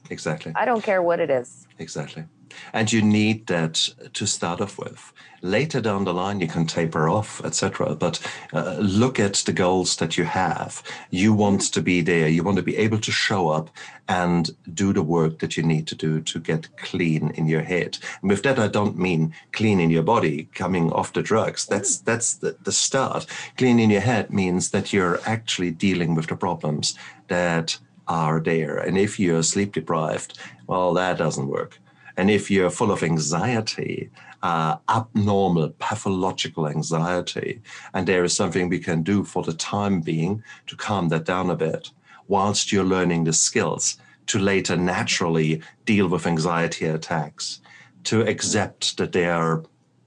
[0.09, 0.53] exactly.
[0.55, 1.67] I don't care what it is.
[1.79, 2.25] Exactly.
[2.71, 5.13] And you need that to start off with.
[5.41, 7.95] Later down the line, you can taper off, etc.
[7.95, 8.19] But
[8.53, 10.81] uh, look at the goals that you have.
[11.09, 12.29] You want to be there.
[12.29, 13.69] You want to be able to show up
[14.07, 17.97] and do the work that you need to do to get clean in your head.
[18.21, 21.65] And with that, I don't mean clean in your body, coming off the drugs.
[21.65, 23.25] That's that's the, the start.
[23.57, 26.97] Clean in your head means that you're actually dealing with the problems
[27.27, 28.77] that are there.
[28.77, 30.37] And if you're sleep deprived,
[30.67, 31.79] well, that doesn't work.
[32.17, 34.09] And if you're full of anxiety,
[34.43, 37.61] uh, abnormal, pathological anxiety,
[37.93, 41.49] and there is something we can do for the time being to calm that down
[41.49, 41.89] a bit,
[42.27, 43.97] whilst you're learning the skills
[44.27, 47.61] to later naturally deal with anxiety attacks,
[48.03, 49.63] to accept that there are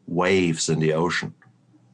[0.06, 1.34] waves in the ocean.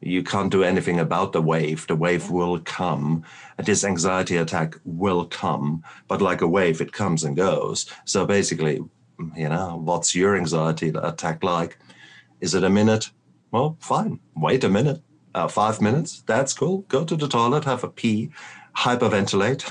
[0.03, 1.87] You can't do anything about the wave.
[1.87, 3.25] The wave will come.
[3.57, 7.87] This anxiety attack will come, but like a wave, it comes and goes.
[8.05, 8.81] So basically,
[9.37, 11.79] you know, what's your anxiety attack like?
[12.41, 13.11] Is it a minute?
[13.53, 14.19] Well, fine.
[14.35, 15.01] Wait a minute.
[15.35, 16.23] Uh, five minutes.
[16.27, 16.79] That's cool.
[16.89, 18.31] Go to the toilet, have a pee,
[18.77, 19.63] hyperventilate.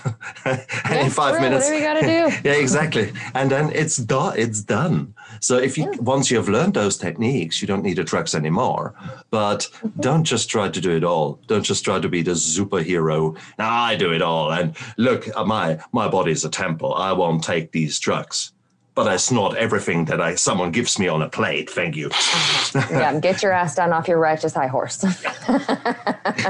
[0.89, 1.69] and in five minutes.
[1.69, 2.37] We gotta do?
[2.49, 3.11] yeah, exactly.
[3.33, 4.37] And then it's done.
[4.37, 5.13] It's done.
[5.39, 5.99] So if you yeah.
[5.99, 8.95] once you have learned those techniques, you don't need the drugs anymore.
[9.29, 10.01] But mm-hmm.
[10.01, 11.39] don't just try to do it all.
[11.47, 13.37] Don't just try to be the superhero.
[13.57, 14.51] Now I do it all.
[14.51, 16.93] And look, my my body's a temple.
[16.93, 18.53] I won't take these drugs
[18.93, 21.69] but I snort everything that I someone gives me on a plate.
[21.69, 22.09] Thank you.
[22.91, 25.03] yeah, get your ass down off your righteous high horse.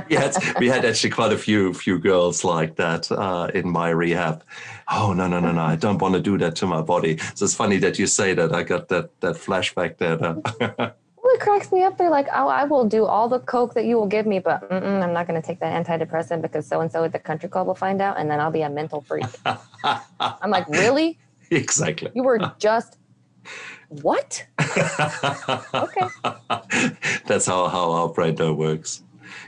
[0.09, 4.43] yes, we had actually quite a few few girls like that uh, in my rehab.
[4.91, 5.61] Oh no no no no!
[5.61, 7.17] I don't want to do that to my body.
[7.35, 8.53] So it's funny that you say that.
[8.53, 10.17] I got that that flashback there.
[10.17, 11.97] well, it cracks me up.
[11.97, 14.69] They're like, "Oh, I will do all the coke that you will give me, but
[14.71, 17.67] I'm not going to take that antidepressant because so and so at the country club
[17.67, 19.25] will find out, and then I'll be a mental freak."
[20.19, 21.19] I'm like, "Really?"
[21.55, 22.11] exactly.
[22.15, 22.97] You were just
[23.89, 24.45] what?
[24.59, 26.07] okay.
[27.25, 29.03] That's how, how our brain works.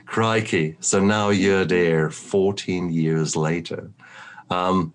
[0.06, 0.76] Crikey.
[0.82, 3.90] So now you're there 14 years later.
[4.50, 4.94] Um,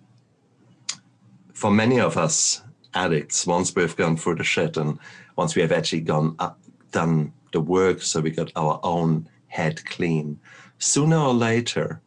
[1.54, 2.62] for many of us
[2.94, 4.98] addicts, once we've gone through the shit and
[5.36, 6.58] once we have actually gone up,
[6.92, 10.38] done the work so we got our own head clean,
[10.78, 12.00] sooner or later,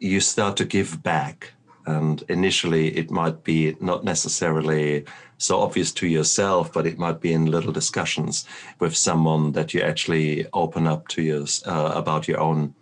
[0.00, 1.52] you start to give back
[1.86, 5.04] and initially, it might be not necessarily
[5.38, 8.46] so obvious to yourself, but it might be in little discussions
[8.78, 12.74] with someone that you actually open up to your, uh, about your own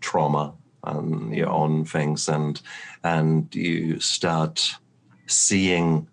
[0.00, 0.54] trauma
[0.84, 2.60] and your own things, and
[3.02, 4.76] and you start
[5.26, 6.06] seeing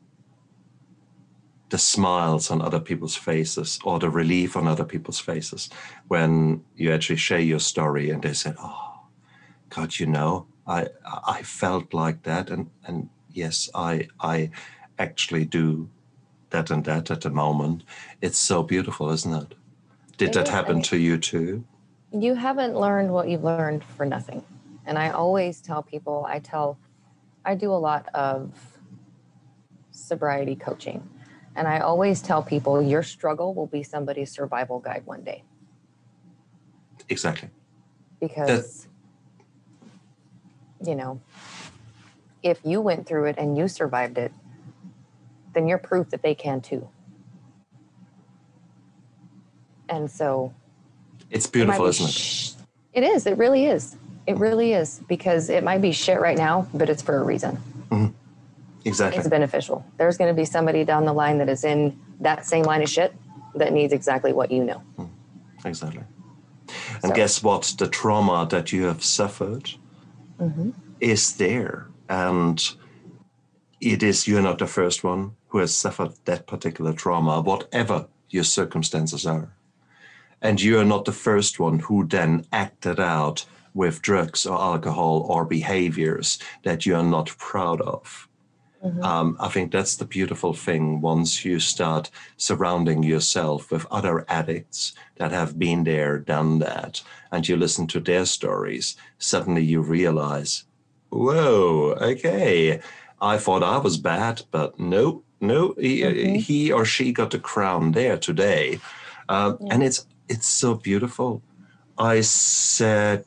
[1.70, 5.70] the smiles on other people's faces or the relief on other people's faces
[6.08, 9.02] when you actually share your story and they said, "Oh,
[9.70, 10.88] God, you know." I
[11.38, 14.52] I felt like that, and and yes, I I
[14.98, 15.90] actually do
[16.52, 17.84] that and that at the moment.
[18.22, 19.56] It's so beautiful, isn't it?
[20.18, 21.64] Did it that happen to you too?
[22.12, 24.44] you haven't learned what you've learned for nothing.
[24.86, 26.80] And I always tell people, I tell,
[27.46, 28.54] I do a lot of
[29.92, 31.08] sobriety coaching.
[31.56, 35.44] And I always tell people your struggle will be somebody's survival guide one day.
[37.10, 37.50] Exactly.
[38.20, 38.88] Because,
[40.86, 41.22] you know,
[42.44, 44.32] if you went through it and you survived it,
[45.54, 46.88] then you're proof that they can too.
[49.90, 50.54] And so
[51.32, 52.56] It's beautiful, isn't it?
[52.94, 53.26] It is.
[53.26, 53.96] It really is.
[54.28, 57.58] It really is because it might be shit right now, but it's for a reason.
[57.90, 58.08] Mm-hmm.
[58.86, 59.20] Exactly.
[59.20, 59.84] It's beneficial.
[59.98, 62.90] There's going to be somebody down the line that is in that same line of
[62.90, 63.14] shit
[63.56, 64.84] that needs exactly what you know.
[64.98, 65.68] Mm-hmm.
[65.68, 66.04] Exactly.
[67.04, 67.74] And So- guess what?
[67.78, 69.72] The trauma that you have suffered
[70.40, 70.74] Mhm.
[71.00, 71.88] is there.
[72.08, 72.76] And
[73.82, 78.44] it is, you're not the first one who has suffered that particular trauma, whatever your
[78.46, 79.52] circumstances are.
[80.42, 85.26] And you are not the first one who then acted out with drugs or alcohol
[85.30, 88.29] or behaviors that you are not proud of.
[88.86, 89.04] Mhm.
[89.04, 94.94] Um, I think that's the beautiful thing once you start surrounding yourself with other addicts
[95.18, 97.02] that have been there, done that,
[97.32, 100.64] and you listen to their stories, suddenly you realize,
[101.10, 102.80] whoa, okay,
[103.22, 106.38] I thought I was bad, but no, no, he, Mhm.
[106.38, 108.80] he or she got the crown there today.
[109.28, 109.74] Um, Yeah.
[109.74, 111.42] And it's it's so beautiful.
[111.98, 113.26] I said,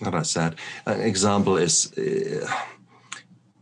[0.00, 0.54] what I said,
[0.86, 2.46] an example is uh,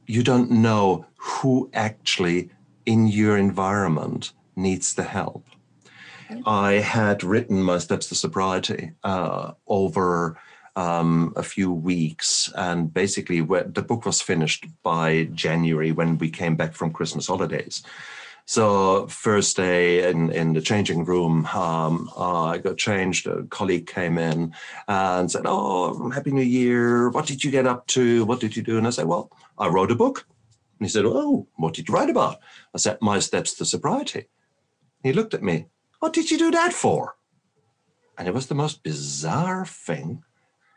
[0.06, 2.50] you don't know who actually
[2.86, 5.44] in your environment needs the help.
[6.46, 10.38] I had written my steps to sobriety uh, over
[10.76, 16.30] um, a few weeks, and basically, where the book was finished by January when we
[16.30, 17.82] came back from Christmas holidays.
[18.46, 23.26] So first day in, in the changing room, um, uh, I got changed.
[23.26, 24.52] A colleague came in
[24.88, 27.08] and said, "Oh, Happy New Year!
[27.10, 28.24] What did you get up to?
[28.24, 30.26] What did you do?" And I said, "Well, I wrote a book."
[30.78, 32.38] And he said, "Oh, what did you write about?"
[32.74, 34.28] I said, "My steps to sobriety."
[35.02, 35.66] He looked at me.
[36.00, 37.16] What did you do that for?
[38.16, 40.22] And it was the most bizarre thing.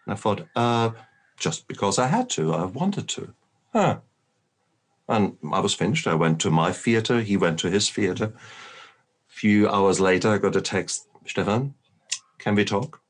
[0.06, 0.92] And I thought, uh,
[1.38, 3.34] just because I had to, I wanted to.
[3.74, 4.00] Huh.
[5.08, 6.08] And I was finished.
[6.08, 7.22] I went to my theater.
[7.22, 8.34] He went to his theater.
[8.34, 11.74] A few hours later, I got a text, Stefan,
[12.40, 13.02] can we talk?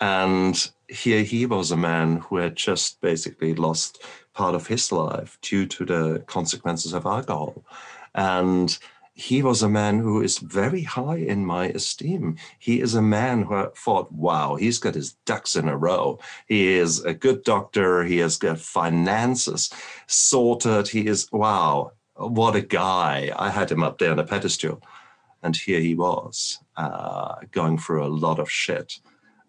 [0.00, 4.02] And here he was a man who had just basically lost
[4.34, 7.64] part of his life due to the consequences of alcohol.
[8.14, 8.76] And
[9.14, 12.36] he was a man who is very high in my esteem.
[12.58, 16.18] He is a man who I thought, wow, he's got his ducks in a row.
[16.46, 18.04] He is a good doctor.
[18.04, 19.70] He has got finances
[20.06, 20.88] sorted.
[20.88, 23.30] He is, wow, what a guy.
[23.36, 24.82] I had him up there on a pedestal.
[25.42, 28.98] And here he was uh, going through a lot of shit.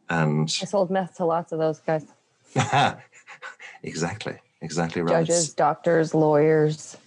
[0.10, 2.06] And I sold meth to lots of those guys
[3.84, 5.26] exactly, exactly right.
[5.26, 6.97] judges, doctors, lawyers.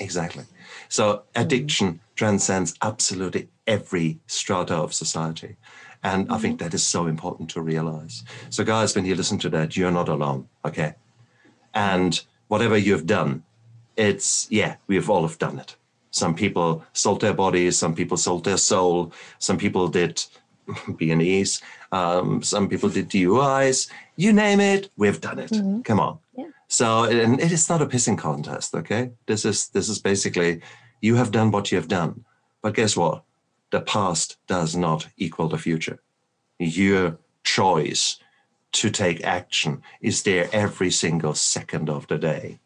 [0.00, 0.44] Exactly.
[0.88, 5.56] So addiction transcends absolutely every strata of society.
[6.02, 8.24] And I think that is so important to realize.
[8.50, 10.48] So, guys, when you listen to that, you're not alone.
[10.64, 10.94] Okay.
[11.74, 13.44] And whatever you've done,
[13.96, 15.76] it's, yeah, we've all have done it.
[16.10, 20.22] Some people sold their bodies, some people sold their soul, some people did
[20.96, 21.62] B&Es,
[21.92, 25.50] um, some people did DUIs, you name it, we've done it.
[25.50, 25.84] Mhm.
[25.84, 26.18] Come on.
[26.72, 29.10] So, and it is not a pissing contest, okay?
[29.26, 30.62] This is this is basically
[31.02, 32.24] you have done what you have done,
[32.62, 33.24] but guess what?
[33.72, 35.98] The past does not equal the future.
[36.58, 38.18] Your choice
[38.72, 42.58] to take action is there every single second of the day.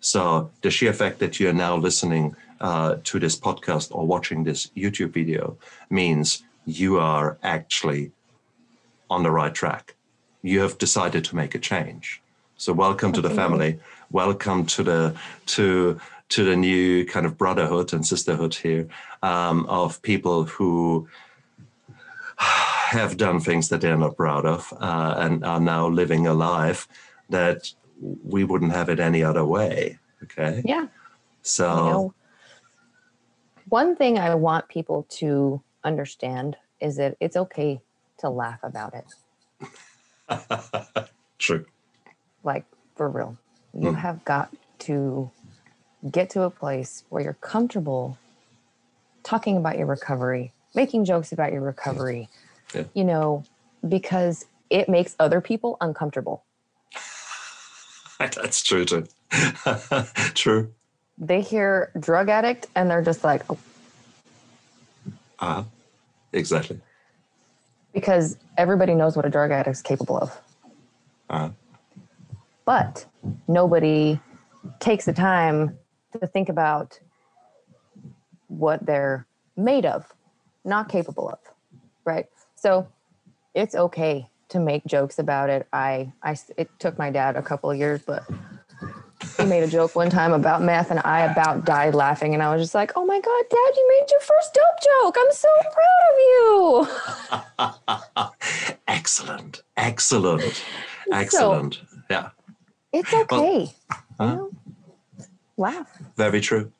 [0.00, 4.42] So the sheer fact that you are now listening uh, to this podcast or watching
[4.42, 5.56] this YouTube video
[5.88, 8.10] means you are actually
[9.08, 9.94] on the right track.
[10.42, 12.21] You have decided to make a change.
[12.62, 13.80] So welcome to the family.
[14.12, 15.98] Welcome to the to
[16.28, 18.86] to the new kind of brotherhood and sisterhood here
[19.20, 21.08] um, of people who
[22.36, 26.86] have done things that they're not proud of uh, and are now living a life
[27.30, 27.68] that
[28.22, 29.98] we wouldn't have it any other way.
[30.22, 30.86] Okay, Yeah.
[31.42, 32.14] so You know,
[33.70, 37.80] one thing I want people to understand is that it's okay
[38.18, 39.06] to laugh about it.
[41.38, 41.66] true.
[42.44, 42.64] Like,
[42.96, 43.36] for real.
[43.72, 43.96] You Mm.
[43.96, 45.30] have got to
[46.10, 48.18] get to a place where you're comfortable
[49.22, 52.28] talking about your recovery, making jokes about your recovery,
[52.74, 52.84] Yeah.
[52.94, 53.44] you know,
[53.88, 56.44] because it makes other people uncomfortable.
[58.18, 59.06] That's true too.
[60.34, 60.74] true.
[61.18, 63.58] They hear drug addict and they're just like, oh,
[65.38, 65.64] Uh,
[66.32, 66.80] exactly.
[67.92, 70.40] because everybody knows what a drug addict is capable of.
[71.28, 71.50] Uh,
[72.72, 73.04] but
[73.48, 74.18] nobody
[74.80, 75.76] takes the time
[76.18, 76.98] to think about
[78.48, 79.26] what they're
[79.58, 80.10] made of,
[80.64, 81.38] not capable of,
[82.06, 82.24] right?
[82.54, 82.88] So
[83.54, 85.68] it's okay to make jokes about it.
[85.70, 88.24] I, I, it took my dad a couple of years, but
[89.36, 92.32] he made a joke one time about meth, and I about died laughing.
[92.32, 95.16] And I was just like, "Oh my god, Dad, you made your first dope joke!
[95.18, 96.88] I'm so proud of you."
[98.88, 100.64] excellent, excellent,
[101.12, 101.74] excellent.
[101.74, 102.30] So, yeah,
[102.92, 103.72] it's okay.
[104.18, 104.50] Well?
[105.56, 105.88] Laugh.
[106.16, 106.72] Very true.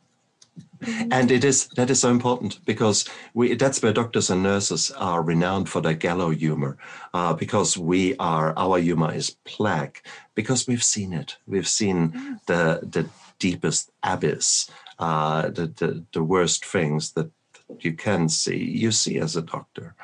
[0.82, 1.12] Mm-hmm.
[1.12, 5.22] And it is that is so important because we that's where doctors and nurses are
[5.22, 6.76] renowned for their gallow humor,
[7.14, 10.00] uh, because we are our humor is plague
[10.34, 11.36] because we've seen it.
[11.46, 12.44] We've seen mm.
[12.46, 13.08] the the
[13.38, 17.30] deepest abyss, uh, the, the the worst things that
[17.78, 18.58] you can see.
[18.58, 19.94] You see as a doctor,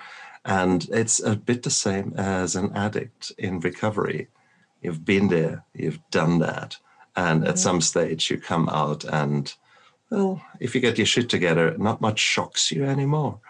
[0.44, 4.28] and it's a bit the same as an addict in recovery.
[4.82, 6.76] You've been there, you've done that,
[7.16, 7.50] and mm-hmm.
[7.50, 9.52] at some stage you come out and
[10.10, 13.40] well, if you get your shit together, not much shocks you anymore.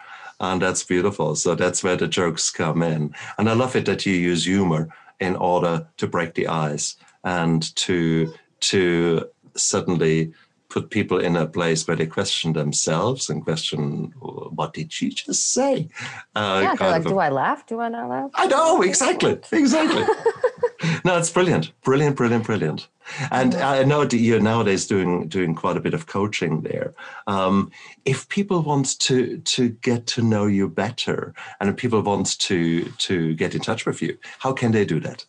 [0.41, 1.35] And that's beautiful.
[1.37, 3.15] So that's where the jokes come in.
[3.39, 4.89] And I love it that you use humor
[5.21, 10.33] in order to break the ice and to to suddenly
[10.69, 15.53] put people in a place where they question themselves and question what did she just
[15.53, 15.89] say?
[16.35, 17.67] Uh, yeah, they're like, a, do I laugh?
[17.67, 18.31] Do I not laugh?
[18.35, 20.05] I know exactly, exactly.
[21.09, 22.89] no, it's brilliant, brilliant, brilliant, brilliant.
[23.31, 26.93] And I know you're nowadays doing doing quite a bit of coaching there.
[27.27, 27.71] Um,
[28.05, 32.85] if people want to to get to know you better, and if people want to
[33.07, 35.25] to get in touch with you, how can they do that?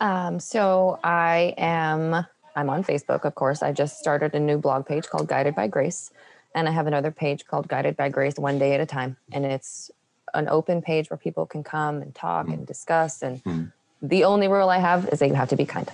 [0.00, 3.62] Um, so I am I'm on Facebook, of course.
[3.62, 6.10] I just started a new blog page called Guided by Grace,
[6.54, 9.46] and I have another page called Guided by Grace, one day at a time, and
[9.46, 9.90] it's
[10.34, 12.52] an open page where people can come and talk mm.
[12.52, 13.22] and discuss.
[13.22, 13.72] And mm.
[14.02, 15.90] The only rule I have is that you have to be kind.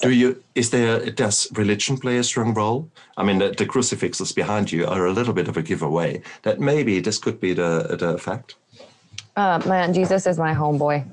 [0.00, 0.42] Do you?
[0.54, 1.10] Is there?
[1.10, 2.88] Does religion play a strong role?
[3.16, 6.60] I mean, the, the, crucifixes behind you are a little bit of a giveaway that
[6.60, 8.54] maybe this could be the the fact.
[9.36, 11.04] Uh, man, Jesus is my homeboy.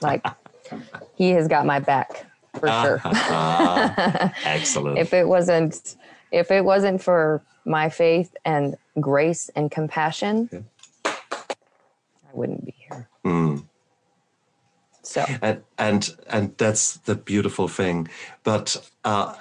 [0.00, 0.24] Like,
[1.16, 2.26] he has got my back
[2.58, 3.00] for sure.
[4.44, 4.98] excellent.
[4.98, 5.96] if it wasn't,
[6.30, 10.60] if it wasn't for my faith and grace and compassion, yeah.
[11.04, 12.73] I wouldn't be.
[13.24, 13.64] Mm.
[15.02, 18.08] So and and and that's the beautiful thing.
[18.42, 19.34] But uh,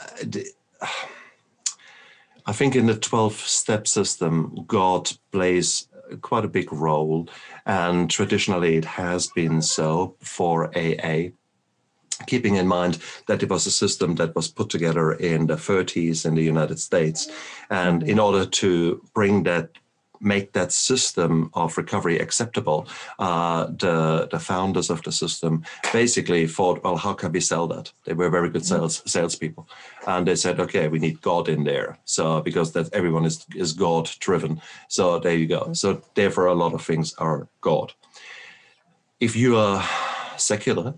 [2.46, 5.88] I think in the twelve step system, God plays
[6.22, 7.30] quite a big role,
[7.66, 11.30] and traditionally it has been so for AA.
[12.28, 16.26] Keeping in mind that it was a system that was put together in the 30s
[16.26, 17.28] in the United States.
[17.70, 19.72] And in order to bring that
[20.20, 22.88] make that system of recovery acceptable,
[23.20, 27.92] uh, the the founders of the system basically thought, well, how can we sell that?
[28.06, 28.76] They were very good mm-hmm.
[28.76, 29.68] sales salespeople,
[30.08, 33.74] and they said, okay, we need God in there, so because that everyone is is
[33.74, 34.62] God driven.
[34.88, 35.62] So there you go.
[35.62, 35.74] Mm-hmm.
[35.74, 37.94] So therefore, a lot of things are God.
[39.20, 39.84] If you are
[40.38, 40.94] secular,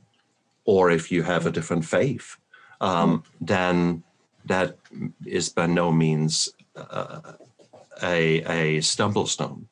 [0.66, 2.38] or if you have a different faith,
[2.82, 3.46] um, mm-hmm.
[3.46, 4.04] then
[4.46, 4.78] that
[5.26, 7.34] is by no means uh,
[8.04, 9.68] a, a stumble stone.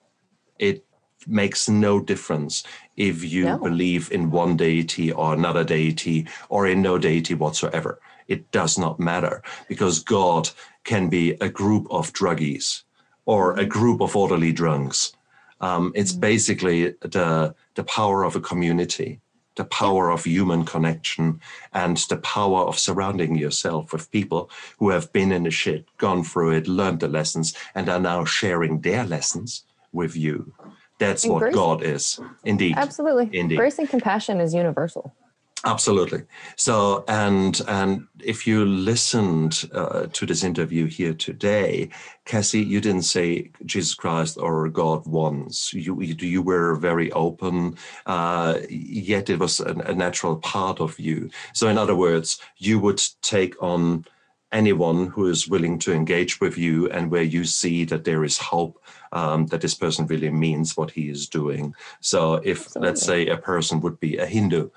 [0.60, 0.86] It
[1.28, 2.64] makes no difference
[2.98, 3.58] if you no.
[3.58, 8.00] believe in one deity or another deity or in no deity whatsoever.
[8.28, 10.50] It does not matter because God
[10.84, 12.84] can be a group of druggies
[13.26, 13.70] or a mm-hmm.
[13.70, 15.14] group of orderly drunks.
[15.62, 16.22] Um, it's mm-hmm.
[16.22, 19.22] basically the, the power of a community
[19.56, 21.40] the power of human connection
[21.74, 24.50] and the power of surrounding yourself with people
[24.80, 28.26] who have been in the shit, gone through it, learned the lessons, and are now
[28.26, 30.54] sharing their lessons with you.
[31.00, 32.20] That's and what grace, God is.
[32.44, 32.76] Indeed.
[32.78, 33.30] Absolutely.
[33.32, 33.58] Indeed.
[33.58, 35.16] Grace and compassion is universal.
[35.66, 36.24] Absolutely.
[36.58, 41.90] So, and and if you listened uh, to this interview here today,
[42.26, 45.74] Cassie, you didn't say Jesus Christ or God once.
[45.74, 51.30] You you were very open, uh, yet it was a, a natural part of you.
[51.54, 54.06] So, in other words, you would take on
[54.52, 58.38] anyone who is willing to engage with you and where you see that there is
[58.38, 58.80] hope
[59.12, 61.74] um, that this person really means what he is doing.
[62.02, 62.88] So if Absolutely.
[62.88, 64.70] let's say a person would be a Hindu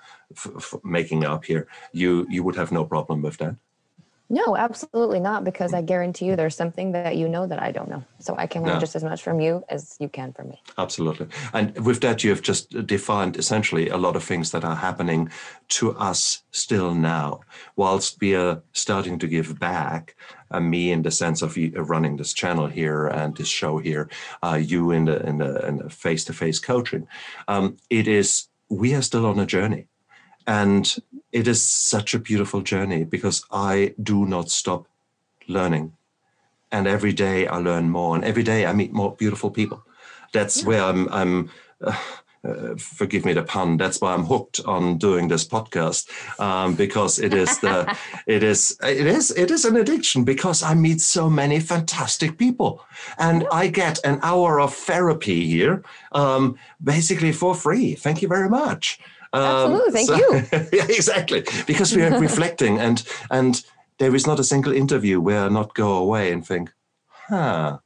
[0.83, 3.57] making up here, you you would have no problem with that.
[4.29, 7.89] No, absolutely not, because I guarantee you there's something that you know that I don't
[7.89, 8.03] know.
[8.18, 8.81] So I can learn Yeah.
[8.81, 10.61] just as much from you as you can from me.
[10.77, 11.29] Absolutely.
[11.53, 15.31] And with that, you have just defined essentially a lot of things that are happening
[15.79, 17.41] to us still now,
[17.77, 20.16] whilst we are starting to give back.
[20.51, 24.09] Uh, me, in the sense of uh, running this channel here and this show here,
[24.45, 27.07] uh, you in the in the, in the face-to-face coaching.
[27.49, 29.87] Um, it is we are still on a journey,
[30.47, 30.97] and
[31.32, 34.86] it is such a beautiful journey because I do not stop
[35.49, 35.92] learning,
[36.70, 39.86] and every day I learn more, and every day I meet more beautiful people
[40.32, 41.09] that's where I'm.
[41.12, 41.97] I'm uh,
[42.47, 43.76] uh, forgive me the pun.
[43.76, 47.97] That's why I'm hooked on doing this podcast um, because it is the,
[48.28, 52.84] it is, it is, it is an addiction because I meet so many fantastic people,
[53.18, 55.82] and I get an hour of therapy here,
[56.12, 57.97] um, basically for free.
[57.97, 59.01] Thank you very much.
[59.33, 60.33] Um, Absolutely, thank you.
[60.79, 63.64] yeah, exactly, because we are reflecting, and and
[63.99, 66.72] there is not a single interview where I not go away and think,
[67.09, 67.79] huh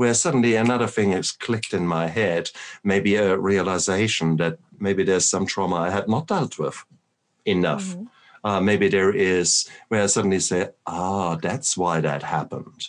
[0.00, 2.50] where suddenly another thing has clicked in my head,
[2.82, 6.86] maybe a realization that maybe there's some trauma I had not dealt with
[7.44, 7.94] enough.
[7.94, 8.06] Mhm.
[8.42, 12.88] Uh, maybe there is where I suddenly say, ah, that's why that happened.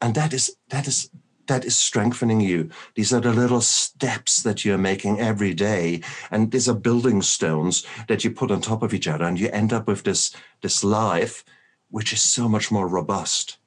[0.00, 1.10] And that is that is
[1.46, 2.70] that is strengthening you.
[2.94, 6.00] These are the little steps that you're making every day.
[6.30, 9.24] And these are building stones that you put on top of each other.
[9.24, 11.44] And you end up with this, this life,
[11.90, 13.58] which is so much more robust,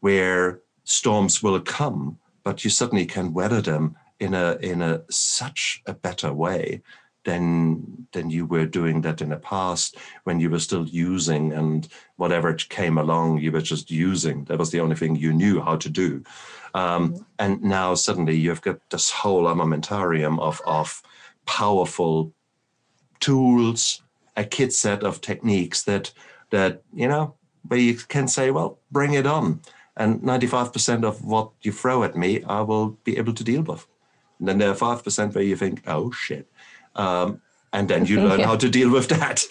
[0.00, 5.82] where storms will come, but you suddenly can weather them in a in a such
[5.86, 6.80] a better way
[7.24, 11.88] than than you were doing that in the past when you were still using and
[12.16, 14.44] whatever came along you were just using.
[14.44, 16.22] That was the only thing you knew how to do.
[16.74, 21.02] Um, and now suddenly you've got this whole armamentarium of of
[21.46, 22.32] powerful
[23.20, 24.02] tools
[24.36, 26.12] a kit set of techniques that
[26.50, 27.34] that you know
[27.68, 29.60] where you can say well bring it on.
[29.96, 33.86] And 95% of what you throw at me i will be able to deal with.
[34.40, 36.50] And then there are 5% where you think oh shit
[36.96, 37.40] um,
[37.72, 38.46] and then you learn Yeah.
[38.46, 39.44] how to deal with that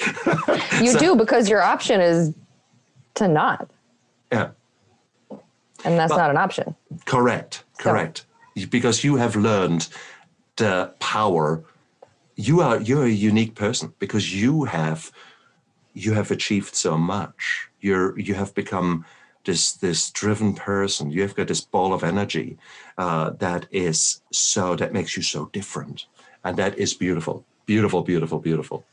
[0.81, 2.33] You So- do because your option is
[3.15, 3.69] to not,
[4.31, 4.49] yeah
[5.85, 6.75] and that's But- not an option.
[7.05, 8.25] Correct, So- correct.
[8.69, 9.89] Because you have learned
[10.55, 11.63] the power.
[12.35, 15.11] You are you're a unique person because you have
[15.93, 17.67] you have achieved so much.
[17.81, 19.05] You're you have become
[19.45, 21.11] this this driven person.
[21.11, 22.57] You have got this ball of energy
[22.97, 26.05] uh, that is so that makes you so different,
[26.43, 28.85] and that is beautiful, beautiful, beautiful, beautiful.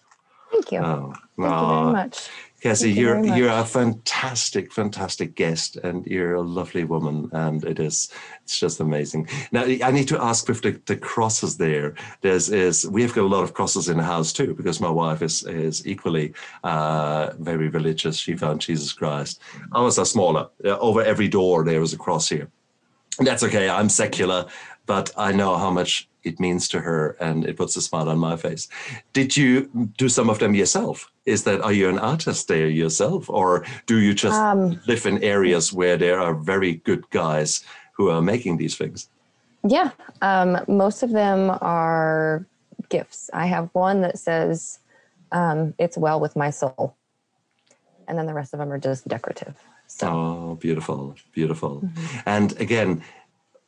[0.51, 0.79] Thank you.
[0.81, 2.29] Oh, Thank you very much.
[2.61, 7.79] Cassie, you you're you're a fantastic, fantastic guest, and you're a lovely woman, and it
[7.81, 9.29] is it's just amazing.
[9.51, 11.95] Now, I need to ask with the, the crosses there.
[12.21, 15.23] There's is we've got a lot of crosses in the house too, because my wife
[15.23, 18.19] is is equally uh, very religious.
[18.19, 19.41] She found Jesus Christ.
[19.73, 20.51] Ours are smaller.
[20.63, 22.51] Uh, over every door there is a cross here.
[23.19, 23.69] That's okay.
[23.69, 24.47] I'm secular,
[24.91, 28.19] but I know how much it means to her, and it puts a smile on
[28.19, 28.67] my face.
[29.13, 30.97] Did you do some of them yourself?
[31.27, 35.23] Is that are you an artist there yourself, or do you just Um, live in
[35.23, 37.51] areas where there are very good guys
[37.97, 39.09] who are making these things?
[39.77, 39.91] Yeah,
[40.23, 42.45] um, most of them are
[42.89, 43.31] gifts.
[43.33, 44.81] I have one that says,
[45.31, 46.97] um, "It's well with my soul,"
[48.09, 49.55] and then the rest of them are just decorative.
[49.87, 51.73] So Oh, beautiful, beautiful.
[51.81, 52.35] Mm-hmm.
[52.35, 53.03] And again,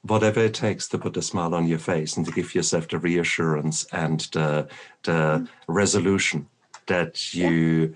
[0.03, 2.99] whatever it takes to put a smile on your face and to give yourself the
[2.99, 4.69] reassurance and the,
[5.05, 5.45] the Mm-hmm.
[5.73, 6.49] resolution
[6.87, 7.95] that you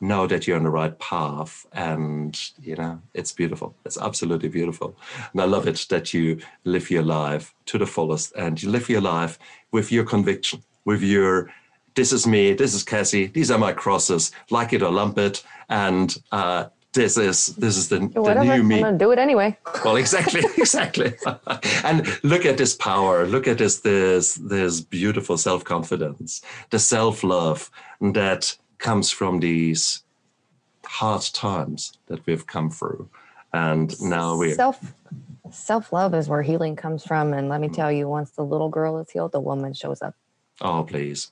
[0.00, 1.66] know that you're on the right path.
[1.72, 3.76] And, you know, it's beautiful.
[3.84, 4.96] It's absolutely beautiful.
[5.32, 8.88] And I love it that you live your life to the fullest and you live
[8.88, 9.38] your life
[9.72, 11.50] with your conviction, with your
[11.94, 15.42] this is me, this is Cassie, these are my crosses, like it or lump it,
[15.70, 16.66] and uh,
[16.96, 19.56] this is this is the, the new I'm gonna do it anyway.
[19.84, 21.14] Well, exactly, exactly.
[21.84, 23.26] and look at this power.
[23.26, 27.70] Look at this this this beautiful self confidence, the self love
[28.00, 30.02] that comes from these
[30.84, 33.08] hard times that we've come through,
[33.52, 34.94] and now we're self
[35.52, 37.32] self love is where healing comes from.
[37.32, 40.14] And let me tell you, once the little girl is healed, the woman shows up.
[40.60, 41.30] oh please.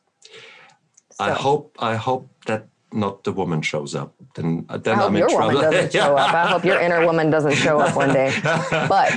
[1.10, 4.14] So, I hope I hope that not the woman shows up.
[4.34, 5.54] Then I then hope I'm in your trouble.
[5.54, 6.32] woman doesn't show up.
[6.34, 8.32] I hope your inner woman doesn't show up one day.
[8.88, 9.12] But-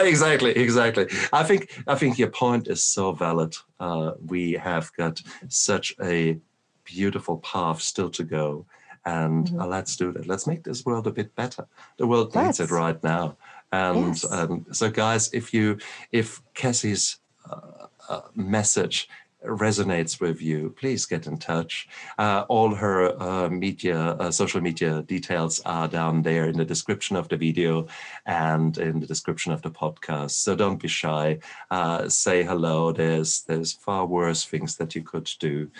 [0.06, 1.06] exactly, exactly.
[1.32, 3.54] I think I think your point is so valid.
[3.78, 6.38] Uh, we have got such a
[6.84, 8.66] beautiful path still to go,
[9.04, 9.60] and Mhm.
[9.60, 10.26] uh, let's do that.
[10.26, 11.66] Let's make this world a bit better.
[11.98, 13.36] The world needs it right now.
[13.72, 14.30] And Yes.
[14.32, 15.78] um, so, guys, if you
[16.12, 17.18] if Cassie's
[17.50, 19.08] uh, uh, message
[19.46, 21.88] resonates with you, please get in touch.
[22.18, 27.16] Uh, all her uh, media, uh, social media details are down there in the description
[27.16, 27.86] of the video
[28.26, 30.32] and in the description of the podcast.
[30.32, 31.38] So don't be shy.
[31.70, 32.92] Uh, say hello.
[32.92, 35.70] There's there's far worse things that you could do,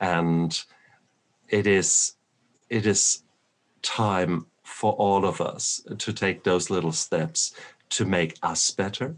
[0.00, 0.62] and
[1.48, 2.14] it is
[2.70, 3.22] it is
[3.82, 7.54] time for all of us to take those little steps
[7.90, 9.14] to make us better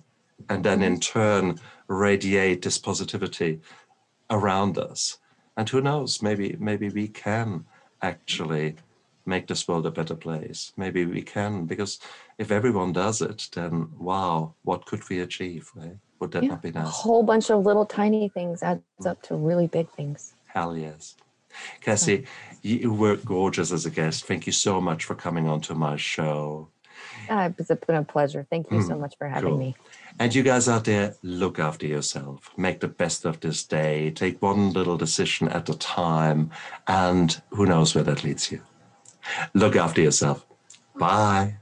[0.49, 1.59] and then in turn
[1.89, 3.61] radiate this positivity
[4.35, 5.19] around us.
[5.57, 7.65] And who knows, maybe maybe we can
[8.03, 8.77] actually
[9.25, 10.73] make this world a better place.
[10.77, 11.99] Maybe we can, because
[12.37, 15.71] if everyone does it, then wow, what could we achieve?
[15.75, 15.97] Right?
[16.19, 16.87] Would that Yeah, not be nice?
[16.87, 20.35] A whole bunch of little tiny things adds up to really big things.
[20.47, 21.17] Hell yes.
[21.81, 22.27] Cassie,
[22.63, 24.27] you were gorgeous as a guest.
[24.27, 26.69] Thank you so much for coming onto my show.
[27.31, 28.47] Ah, It's been a pleasure.
[28.51, 29.59] Thank you so much for having cool.
[29.59, 29.77] me.
[30.19, 32.51] And you guys out there, look after yourself.
[32.57, 34.11] Make the best of this day.
[34.11, 36.51] Take one little decision at a time.
[36.87, 38.61] And who knows where that leads you.
[39.55, 40.47] Look after yourself.
[40.99, 41.57] Bye.